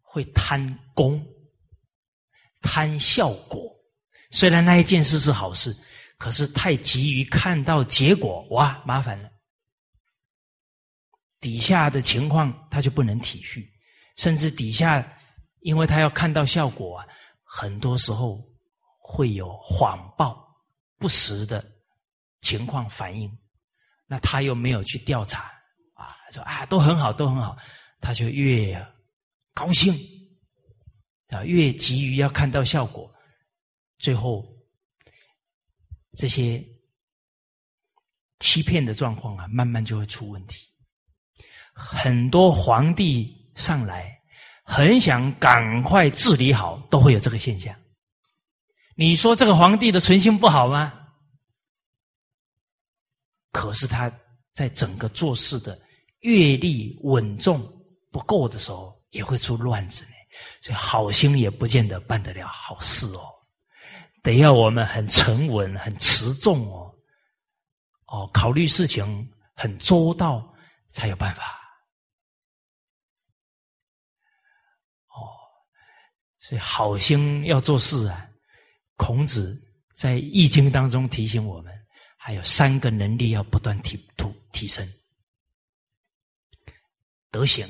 [0.00, 1.22] 会贪功、
[2.62, 3.70] 贪效果。
[4.30, 5.76] 虽然那一件事是好事，
[6.16, 9.28] 可是太急于看到结果，哇，麻烦了。
[11.38, 13.62] 底下的情况他就不能体恤，
[14.16, 15.06] 甚至底下，
[15.60, 17.06] 因为他要看到效果啊，
[17.44, 18.42] 很多时候
[18.98, 20.42] 会有谎报、
[20.96, 21.62] 不实的
[22.40, 23.30] 情况反应。
[24.10, 25.42] 那他又没有去调查
[25.92, 27.56] 啊，说啊都很好，都很好，
[28.00, 28.74] 他就越
[29.52, 29.94] 高兴
[31.28, 33.08] 啊，越急于要看到效果，
[33.98, 34.44] 最后
[36.14, 36.64] 这些
[38.38, 40.66] 欺骗的状况啊，慢慢就会出问题。
[41.74, 44.18] 很多皇帝上来
[44.64, 47.74] 很想赶快治理好，都会有这个现象。
[48.96, 51.07] 你说这个皇帝的存心不好吗？
[53.58, 54.08] 可是他
[54.52, 55.76] 在整个做事的
[56.20, 57.60] 阅历稳重
[58.12, 60.10] 不够的时候，也会出乱子呢。
[60.62, 63.26] 所以好心也不见得办得了好事哦，
[64.22, 66.94] 得要我们很沉稳、很持重哦，
[68.06, 70.54] 哦，考虑事情很周到，
[70.88, 71.42] 才有办法。
[75.08, 75.34] 哦，
[76.38, 78.24] 所以好心要做事啊。
[78.94, 79.60] 孔子
[79.94, 81.76] 在《易经》当中提醒我们。
[82.28, 84.86] 还有三个能力要不断提突提升，
[87.30, 87.66] 德行，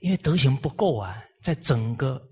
[0.00, 2.22] 因为德行不够啊，在整个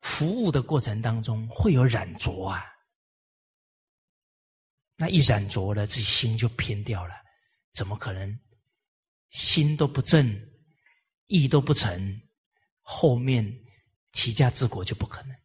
[0.00, 2.64] 服务的过程当中会有染浊啊，
[4.96, 7.14] 那一染浊了，自己心就偏掉了，
[7.74, 8.40] 怎么可能
[9.28, 10.26] 心都不正，
[11.26, 12.22] 意都不成，
[12.80, 13.44] 后面
[14.12, 15.36] 齐家治国就不可能。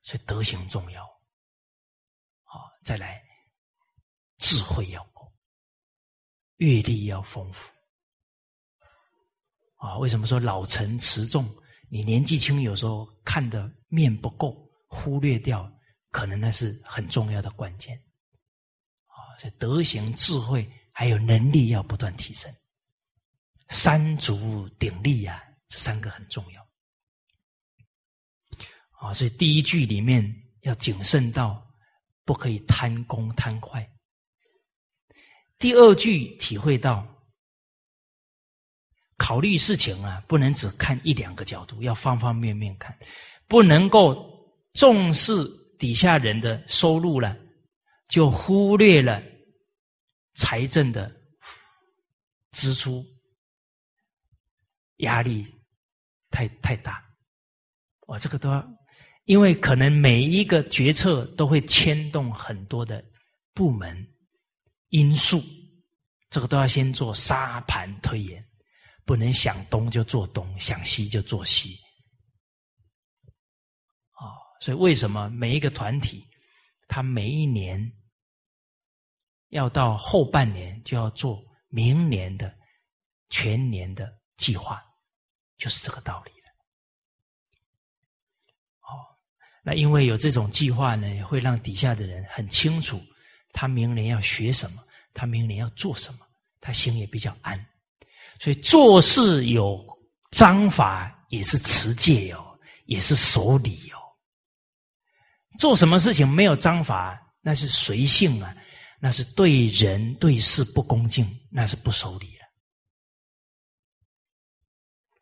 [0.00, 1.06] 所以德行重要，
[2.82, 3.22] 再来
[4.38, 5.32] 智慧要够，
[6.56, 7.70] 阅历要丰富，
[9.76, 11.48] 啊，为什么说老成持重？
[11.88, 15.70] 你年纪轻，有时候看的面不够，忽略掉，
[16.10, 17.96] 可能那是很重要的关键，
[19.06, 22.52] 啊，所以德行、智慧还有能力要不断提升，
[23.68, 26.66] 三足鼎立呀，这三个很重要。
[29.00, 30.22] 啊，所以第一句里面
[30.60, 31.66] 要谨慎到
[32.24, 33.88] 不可以贪功贪快。
[35.58, 37.06] 第二句体会到
[39.16, 42.98] 考虑事情啊，不能只看一两个角度，要方方面面看，
[43.46, 44.16] 不能够
[44.72, 45.32] 重视
[45.78, 47.36] 底下人的收入了，
[48.08, 49.22] 就忽略了
[50.34, 51.14] 财政的
[52.52, 53.04] 支出，
[54.98, 55.44] 压力
[56.30, 57.04] 太太大。
[58.06, 58.79] 我，这个都要。
[59.30, 63.00] 因为可能每一个决策都会牵动很多的
[63.54, 63.96] 部门
[64.88, 65.40] 因素，
[66.30, 68.44] 这个都要先做沙盘推演，
[69.04, 71.78] 不能想东就做东，想西就做西。
[74.14, 76.26] 啊，所以为什么每一个团体，
[76.88, 77.80] 他每一年
[79.50, 82.52] 要到后半年就要做明年的
[83.28, 84.82] 全年的计划，
[85.56, 86.32] 就是这个道理。
[89.62, 93.00] 那因为有这种计划呢，会让底下的人很清楚，
[93.52, 94.82] 他明年要学什么，
[95.12, 96.20] 他明年要做什么，
[96.60, 97.58] 他心也比较安。
[98.38, 99.84] 所以做事有
[100.30, 104.00] 章法，也是持戒哦，也是守礼哦。
[105.58, 108.56] 做什么事情没有章法，那是随性啊，
[108.98, 112.39] 那是对人对事不恭敬，那是不守礼。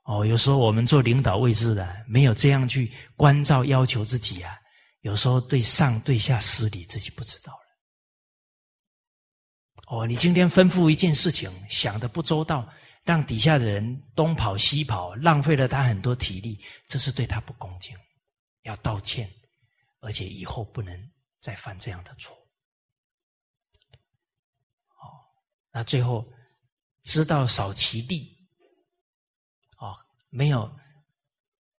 [0.08, 4.58] 哦，有时候我们做领导位置的，没有这样去关照要求自己啊，
[5.02, 7.58] 有时候对上对下失礼，自己不知道了。
[9.88, 12.66] 哦，你今天吩咐一件事情，想的不周到，
[13.04, 17.94] 让底下的人东跑西跑，浪费了他很多体力，这是对他不恭敬，
[18.62, 19.30] 要道歉，
[20.00, 20.98] 而且以后不能
[21.38, 22.34] 再犯这样的错。
[25.02, 25.20] 哦，
[25.70, 26.26] 那最后
[27.02, 28.37] 知道少其利。
[30.30, 30.70] 没有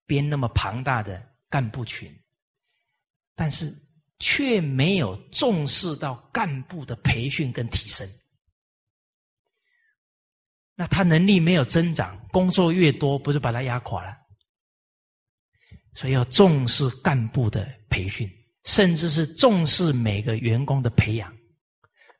[0.06, 2.12] 编那么庞大的干部群，
[3.34, 3.72] 但是
[4.18, 8.08] 却没有重视到干部的培训跟提升。
[10.74, 14.16] 那他能力没有增长，工作越多，不是把他压垮了？
[15.94, 18.30] 所以要重视干部的培训，
[18.64, 21.36] 甚至是重视每个员工的培养，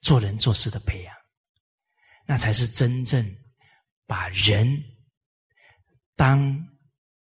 [0.03, 1.15] 做人做事的培养，
[2.27, 3.25] 那才是真正
[4.07, 4.85] 把人。
[6.19, 6.69] 当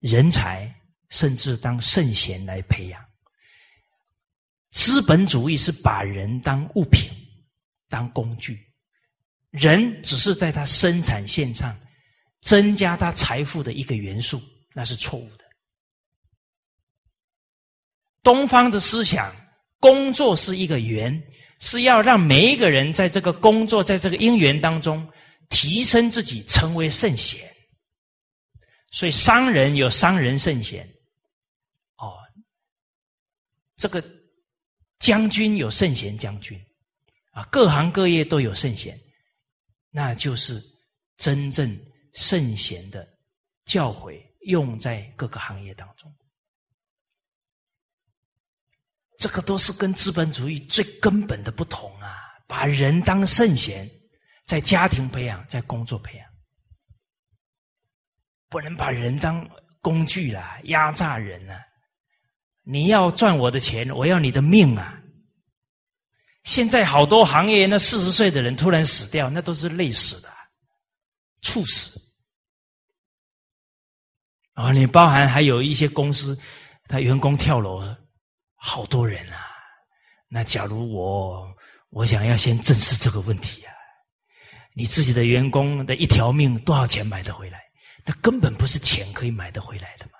[0.00, 0.74] 人才，
[1.10, 3.04] 甚至当圣贤来培养。
[4.70, 7.10] 资本主义是把人当物品、
[7.90, 8.58] 当工具，
[9.50, 11.78] 人只是在他生产线上
[12.40, 14.40] 增加他财富的一个元素，
[14.72, 15.44] 那是错误的。
[18.22, 19.30] 东方的思想，
[19.78, 21.22] 工作是一个缘，
[21.60, 25.06] 是要让每一个人在这个工作、在这个因缘当中
[25.50, 27.46] 提升自己，成为圣贤。
[28.90, 30.88] 所以商人有商人圣贤，
[31.96, 32.16] 哦，
[33.76, 34.02] 这个
[34.98, 36.58] 将军有圣贤将军，
[37.32, 38.98] 啊，各行各业都有圣贤，
[39.90, 40.62] 那就是
[41.16, 41.78] 真正
[42.14, 43.06] 圣贤的
[43.64, 46.14] 教诲用在各个行业当中。
[49.18, 52.16] 这个都是跟资本主义最根本的不同啊！
[52.46, 53.90] 把人当圣贤，
[54.44, 56.35] 在家庭培养，在工作培养。
[58.48, 59.48] 不能把人当
[59.80, 61.60] 工具啦，压榨人啊！
[62.62, 65.00] 你要赚我的钱，我要你的命啊！
[66.44, 70.28] 现在好多行业，那四十岁的人突然死掉，那都是累死的，
[71.42, 72.00] 猝死。
[74.54, 76.38] 啊，你包含还有一些公司，
[76.88, 77.82] 他员工跳楼，
[78.54, 79.46] 好多人啊。
[80.28, 81.52] 那假如我
[81.90, 83.72] 我想要先正视这个问题啊，
[84.74, 87.65] 你自己的员工的一条命多少钱买得回来？
[88.06, 90.12] 那根本不是钱可以买得回来的嘛。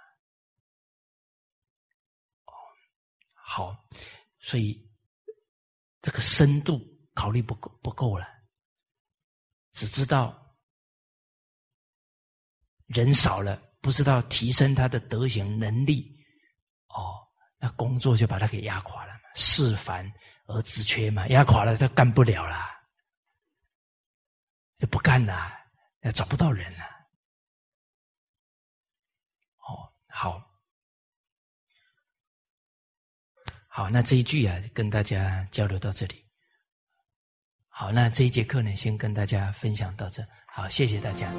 [2.47, 2.53] 哦，
[3.33, 3.89] 好，
[4.39, 4.85] 所以。
[6.03, 6.81] 这个深度
[7.15, 8.29] 考虑不够不够了，
[9.73, 10.57] 只知道
[12.87, 16.25] 人少了，不知道提升他的德行能力，
[16.91, 17.27] 哦，
[17.59, 20.09] 那工作就把他给压垮了嘛，事繁
[20.45, 22.57] 而自缺嘛，压垮了他干不了了，
[24.79, 25.53] 就不干了，
[25.99, 26.85] 那找不到人了。
[29.57, 30.43] 哦，好。
[33.69, 36.25] 好，那这一句啊，跟大家交流到这里。
[37.69, 40.27] 好，那这一节课呢，先跟大家分享到这。
[40.47, 41.31] 好，谢谢大家。